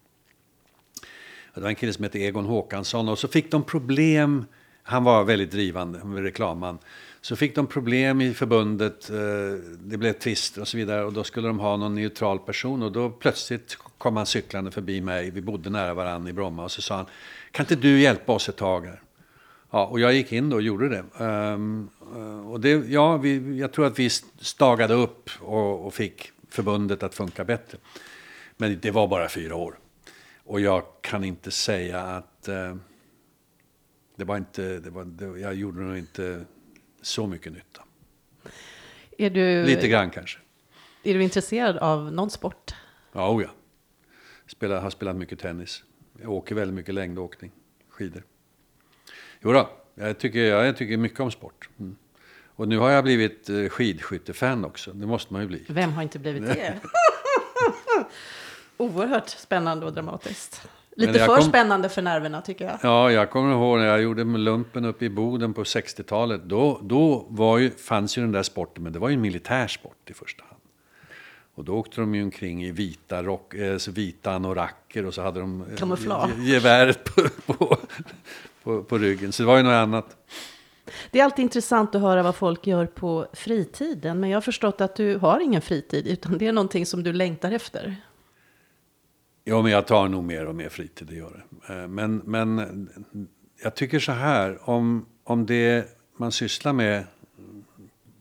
Det 1.55 1.61
var 1.61 1.69
en 1.69 1.75
kille 1.75 1.93
som 1.93 2.03
hette 2.03 2.19
Egon 2.19 2.45
Håkansson 2.45 3.09
och 3.09 3.19
så 3.19 3.27
fick 3.27 3.51
de 3.51 3.63
problem. 3.63 4.45
Han 4.83 5.03
var 5.03 5.23
väldigt 5.23 5.51
drivande, 5.51 5.99
reklamman. 5.99 6.77
Så 7.21 7.35
fick 7.35 7.55
de 7.55 7.67
problem 7.67 8.21
i 8.21 8.33
förbundet, 8.33 9.09
eh, 9.09 9.15
det 9.79 9.97
blev 9.97 10.13
tvister 10.13 10.61
och 10.61 10.67
så 10.67 10.77
vidare. 10.77 11.03
Och 11.03 11.13
då 11.13 11.23
skulle 11.23 11.47
de 11.47 11.59
ha 11.59 11.77
någon 11.77 11.95
neutral 11.95 12.39
person 12.39 12.83
och 12.83 12.91
då 12.91 13.09
plötsligt 13.09 13.77
kom 13.97 14.17
han 14.17 14.25
cyklande 14.25 14.71
förbi 14.71 15.01
mig. 15.01 15.31
Vi 15.31 15.41
bodde 15.41 15.69
nära 15.69 15.93
varandra 15.93 16.29
i 16.29 16.33
Bromma 16.33 16.63
och 16.63 16.71
så 16.71 16.81
sa 16.81 16.95
han, 16.95 17.05
kan 17.51 17.63
inte 17.63 17.75
du 17.75 17.99
hjälpa 17.99 18.31
oss 18.31 18.49
ett 18.49 18.57
tag 18.57 18.85
här? 18.85 19.01
Ja, 19.71 19.85
och 19.85 19.99
jag 19.99 20.13
gick 20.13 20.31
in 20.31 20.49
då 20.49 20.55
och 20.55 20.61
gjorde 20.61 20.89
det. 20.89 21.23
Um, 21.23 21.89
och 22.51 22.59
det, 22.59 22.69
ja, 22.69 23.17
vi, 23.17 23.59
jag 23.59 23.71
tror 23.71 23.85
att 23.85 23.99
vi 23.99 24.09
stagade 24.39 24.93
upp 24.93 25.29
och, 25.39 25.85
och, 25.85 25.93
fick 25.93 26.31
förbundet 26.53 27.03
att 27.03 27.15
funka 27.15 27.43
bättre. 27.43 27.77
Men 28.57 28.79
det 28.79 28.91
var 28.91 29.07
bara 29.07 29.29
fyra 29.29 29.55
år. 29.55 29.79
Och 30.43 30.61
jag 30.61 30.83
kan 31.01 31.23
inte 31.23 31.51
säga 31.51 32.01
att 32.01 32.49
uh, 32.49 32.75
det 34.15 34.23
var 34.23 34.37
inte, 34.37 34.79
det 34.79 34.89
var, 34.89 35.05
det, 35.05 35.39
jag 35.39 35.55
gjorde 35.55 35.81
nog 35.81 35.97
inte 35.97 36.45
så 37.01 37.27
mycket 37.27 37.53
nytta. 37.53 37.83
Är 39.17 39.29
du, 39.29 39.65
Lite 39.65 39.87
grann 39.87 40.09
kanske. 40.09 40.39
Är 41.03 41.13
du 41.13 41.23
intresserad 41.23 41.77
av 41.77 42.13
någon 42.13 42.29
sport? 42.29 42.75
Ja, 43.11 43.29
oh 43.29 43.43
ja. 43.43 43.49
Spelar, 44.47 44.81
har 44.81 44.89
spelat 44.89 45.15
mycket 45.15 45.39
tennis. 45.39 45.83
Jag 46.21 46.31
åker 46.31 46.55
väldigt 46.55 46.75
mycket 46.75 46.95
längdåkning, 46.95 47.51
skidor. 47.89 48.23
Jo 49.41 49.51
då, 49.51 49.69
jag 49.95 50.19
tycker, 50.19 50.39
jag 50.39 50.77
tycker 50.77 50.97
mycket 50.97 51.19
om 51.19 51.31
sport. 51.31 51.69
Mm. 51.79 51.95
Och 52.55 52.67
nu 52.67 52.77
har 52.77 52.89
jag 52.89 53.03
blivit 53.03 53.49
eh, 53.49 53.69
skidskyttefan 53.69 54.65
också. 54.65 54.91
Det 54.93 55.05
måste 55.05 55.33
man 55.33 55.41
ju 55.41 55.47
bli. 55.47 55.63
Vem 55.67 55.93
har 55.93 56.03
inte 56.03 56.19
blivit 56.19 56.45
det? 56.45 56.79
Oerhört 58.77 59.29
spännande 59.29 59.85
och 59.85 59.93
dramatiskt. 59.93 60.67
Lite 60.95 61.19
för 61.19 61.35
kom... 61.35 61.41
spännande 61.41 61.89
för 61.89 62.01
nerverna 62.01 62.41
tycker 62.41 62.65
jag. 62.65 62.79
Ja, 62.83 63.11
jag 63.11 63.29
kommer 63.29 63.53
ihåg 63.53 63.77
när 63.79 63.85
jag 63.85 64.01
gjorde 64.01 64.23
lumpen 64.23 64.85
uppe 64.85 65.05
i 65.05 65.09
Boden 65.09 65.53
på 65.53 65.63
60-talet. 65.63 66.41
Då, 66.43 66.79
då 66.83 67.25
var 67.29 67.57
ju, 67.57 67.71
fanns 67.71 68.17
ju 68.17 68.21
den 68.21 68.31
där 68.31 68.43
sporten, 68.43 68.83
men 68.83 68.93
det 68.93 68.99
var 68.99 69.09
ju 69.09 69.13
en 69.13 69.21
militärsport 69.21 70.09
i 70.09 70.13
första 70.13 70.43
hand. 70.43 70.61
Och 71.55 71.63
då 71.63 71.73
åkte 71.73 72.01
de 72.01 72.15
ju 72.15 72.23
omkring 72.23 72.63
i 72.65 72.71
vita, 72.71 73.23
rock, 73.23 73.55
alltså 73.55 73.91
vita 73.91 74.31
anoracker 74.31 75.05
och 75.05 75.13
så 75.13 75.21
hade 75.21 75.39
de 75.39 75.61
eh, 75.61 75.77
Kamouflage. 75.77 76.31
geväret 76.39 77.03
på, 77.03 77.21
på, 77.45 77.77
på, 78.63 78.83
på 78.83 78.97
ryggen. 78.97 79.31
Så 79.31 79.43
det 79.43 79.47
var 79.47 79.57
ju 79.57 79.63
något 79.63 79.71
annat. 79.71 80.17
Det 81.11 81.19
är 81.19 81.23
alltid 81.23 81.43
intressant 81.43 81.95
att 81.95 82.01
höra 82.01 82.23
vad 82.23 82.35
folk 82.35 82.67
gör 82.67 82.85
på 82.85 83.27
fritiden. 83.33 84.19
Men 84.19 84.29
jag 84.29 84.37
har 84.37 84.41
förstått 84.41 84.81
att 84.81 84.95
du 84.95 85.17
har 85.17 85.39
ingen 85.39 85.61
fritid, 85.61 86.07
utan 86.07 86.37
det 86.37 86.47
är 86.47 86.51
någonting 86.51 86.85
som 86.85 87.03
du 87.03 87.13
längtar 87.13 87.51
efter. 87.51 87.95
Ja, 89.43 89.61
men 89.61 89.71
jag 89.71 89.87
tar 89.87 90.07
nog 90.07 90.23
mer 90.23 90.45
och 90.45 90.55
mer 90.55 90.69
fritid, 90.69 91.07
det 91.07 91.15
gör 91.15 91.43
det. 91.67 91.73
Eh, 91.73 91.87
men, 91.87 92.17
men 92.17 92.89
jag 93.63 93.75
tycker 93.75 93.99
så 93.99 94.11
här, 94.11 94.69
om, 94.69 95.05
om 95.23 95.45
det 95.45 95.97
man 96.17 96.31
sysslar 96.31 96.73
med 96.73 97.03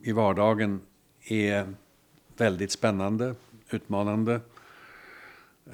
i 0.01 0.11
vardagen 0.11 0.81
är 1.29 1.73
väldigt 2.37 2.71
spännande, 2.71 3.35
utmanande, 3.69 4.41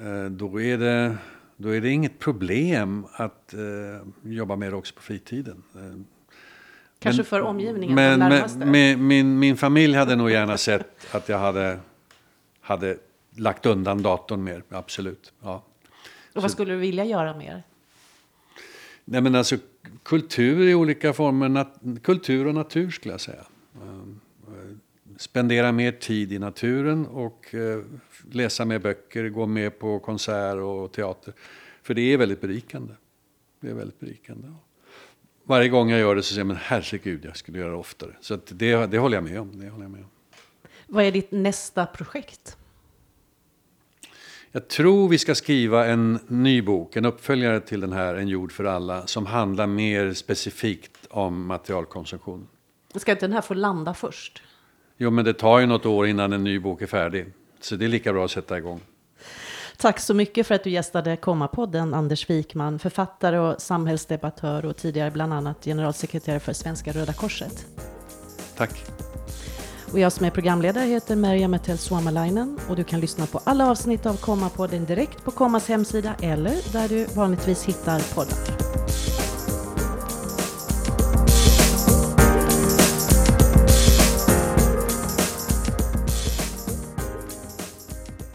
eh, 0.00 0.24
då 0.24 0.60
är 0.60 0.78
det, 0.78 1.16
då 1.56 1.68
är 1.68 1.80
det 1.80 1.88
inget 1.88 2.18
problem 2.18 3.06
att 3.12 3.54
eh, 3.54 4.30
jobba 4.32 4.56
med 4.56 4.72
det 4.72 4.76
också 4.76 4.94
på 4.94 5.02
fritiden. 5.02 5.62
Kanske 7.00 7.20
men, 7.20 7.26
för 7.26 7.40
omgivningen, 7.40 7.94
men, 7.94 8.44
men, 8.58 9.06
min, 9.06 9.38
min 9.38 9.56
familj 9.56 9.94
hade 9.94 10.16
nog 10.16 10.30
gärna 10.30 10.56
sett 10.56 11.14
att 11.14 11.28
jag 11.28 11.38
hade, 11.38 11.78
hade 12.60 12.96
lagt 13.36 13.66
undan 13.66 14.02
datorn 14.02 14.44
mer, 14.44 14.62
absolut. 14.68 15.32
Ja. 15.42 15.62
Och 16.34 16.42
vad 16.42 16.50
skulle 16.50 16.72
du 16.72 16.78
vilja 16.78 17.04
göra 17.04 17.36
mer? 17.36 17.62
Nej 19.04 19.20
men 19.20 19.34
alltså 19.34 19.56
kultur 20.02 20.68
i 20.68 20.74
olika 20.74 21.12
former, 21.12 21.48
nat- 21.48 22.00
kultur 22.02 22.46
och 22.46 22.54
natur 22.54 22.90
skulle 22.90 23.14
jag 23.14 23.20
säga. 23.20 23.44
Uh, 23.82 24.14
spendera 25.16 25.72
mer 25.72 25.92
tid 25.92 26.32
i 26.32 26.38
naturen 26.38 27.06
och 27.06 27.54
uh, 27.54 27.84
läsa 28.32 28.64
mer 28.64 28.78
böcker, 28.78 29.28
gå 29.28 29.46
mer 29.46 29.70
på 29.70 29.98
konsert 29.98 30.56
och 30.56 30.92
teater. 30.92 31.34
För 31.82 31.94
det 31.94 32.12
är 32.12 32.16
väldigt 32.16 32.40
berikande. 32.40 32.92
Det 33.60 33.70
är 33.70 33.74
väldigt 33.74 34.00
berikande. 34.00 34.48
Varje 35.50 35.68
gång 35.68 35.90
jag 35.90 36.00
gör 36.00 36.14
det 36.14 36.22
så 36.22 36.28
säger 36.28 36.40
jag, 36.40 36.46
men 36.46 36.56
herregud, 36.56 37.24
jag 37.24 37.36
skulle 37.36 37.58
göra 37.58 37.70
det 37.70 37.76
oftare. 37.76 38.10
Så 38.20 38.38
det, 38.48 38.86
det 38.86 38.98
håller 38.98 39.16
jag 39.16 39.24
med 39.24 39.40
om. 39.40 39.60
Det 39.60 39.68
håller 39.68 39.84
jag 39.84 39.90
med 39.90 40.00
om. 40.00 40.10
Vad 40.86 41.04
är 41.04 41.12
ditt 41.12 41.30
nästa 41.30 41.86
projekt? 41.86 42.56
Jag 44.52 44.68
tror 44.68 45.08
vi 45.08 45.18
ska 45.18 45.34
skriva 45.34 45.86
en 45.86 46.18
ny 46.26 46.62
bok, 46.62 46.96
en 46.96 47.04
uppföljare 47.04 47.60
till 47.60 47.80
den 47.80 47.92
här 47.92 48.14
En 48.14 48.28
jord 48.28 48.52
för 48.52 48.64
alla, 48.64 49.06
som 49.06 49.26
handlar 49.26 49.66
mer 49.66 50.12
specifikt 50.12 51.06
om 51.10 51.46
materialkonsumtion. 51.46 52.48
Ska 52.94 53.12
inte 53.12 53.26
den 53.26 53.32
här 53.32 53.40
få 53.40 53.54
landa 53.54 53.94
först? 53.94 54.42
Jo, 54.96 55.10
men 55.10 55.24
det 55.24 55.32
tar 55.32 55.58
ju 55.58 55.66
något 55.66 55.86
år 55.86 56.06
innan 56.06 56.32
en 56.32 56.44
ny 56.44 56.58
bok 56.58 56.82
är 56.82 56.86
färdig. 56.86 57.26
Så 57.60 57.76
det 57.76 57.84
är 57.84 57.88
lika 57.88 58.12
bra 58.12 58.24
att 58.24 58.30
sätta 58.30 58.58
igång. 58.58 58.80
Tack 59.80 60.00
så 60.00 60.14
mycket 60.14 60.46
för 60.46 60.54
att 60.54 60.64
du 60.64 60.70
gästade 60.70 61.16
Komma-podden, 61.16 61.94
Anders 61.94 62.30
Wikman, 62.30 62.78
författare 62.78 63.38
och 63.38 63.60
samhällsdebattör 63.60 64.64
och 64.64 64.76
tidigare 64.76 65.10
bland 65.10 65.32
annat 65.34 65.64
generalsekreterare 65.64 66.40
för 66.40 66.52
Svenska 66.52 66.92
Röda 66.92 67.12
Korset. 67.12 67.66
Tack. 68.56 68.70
Och 69.92 69.98
jag 69.98 70.12
som 70.12 70.26
är 70.26 70.30
programledare 70.30 70.84
heter 70.84 71.16
Merja 71.16 71.48
Metel 71.48 71.78
Suomalainen 71.78 72.58
och 72.68 72.76
du 72.76 72.84
kan 72.84 73.00
lyssna 73.00 73.26
på 73.26 73.40
alla 73.44 73.70
avsnitt 73.70 74.06
av 74.06 74.16
Komma-podden 74.16 74.86
direkt 74.86 75.24
på 75.24 75.30
Kommas 75.30 75.68
hemsida 75.68 76.14
eller 76.22 76.72
där 76.72 76.88
du 76.88 77.04
vanligtvis 77.04 77.64
hittar 77.64 78.14
poddar. 78.14 78.38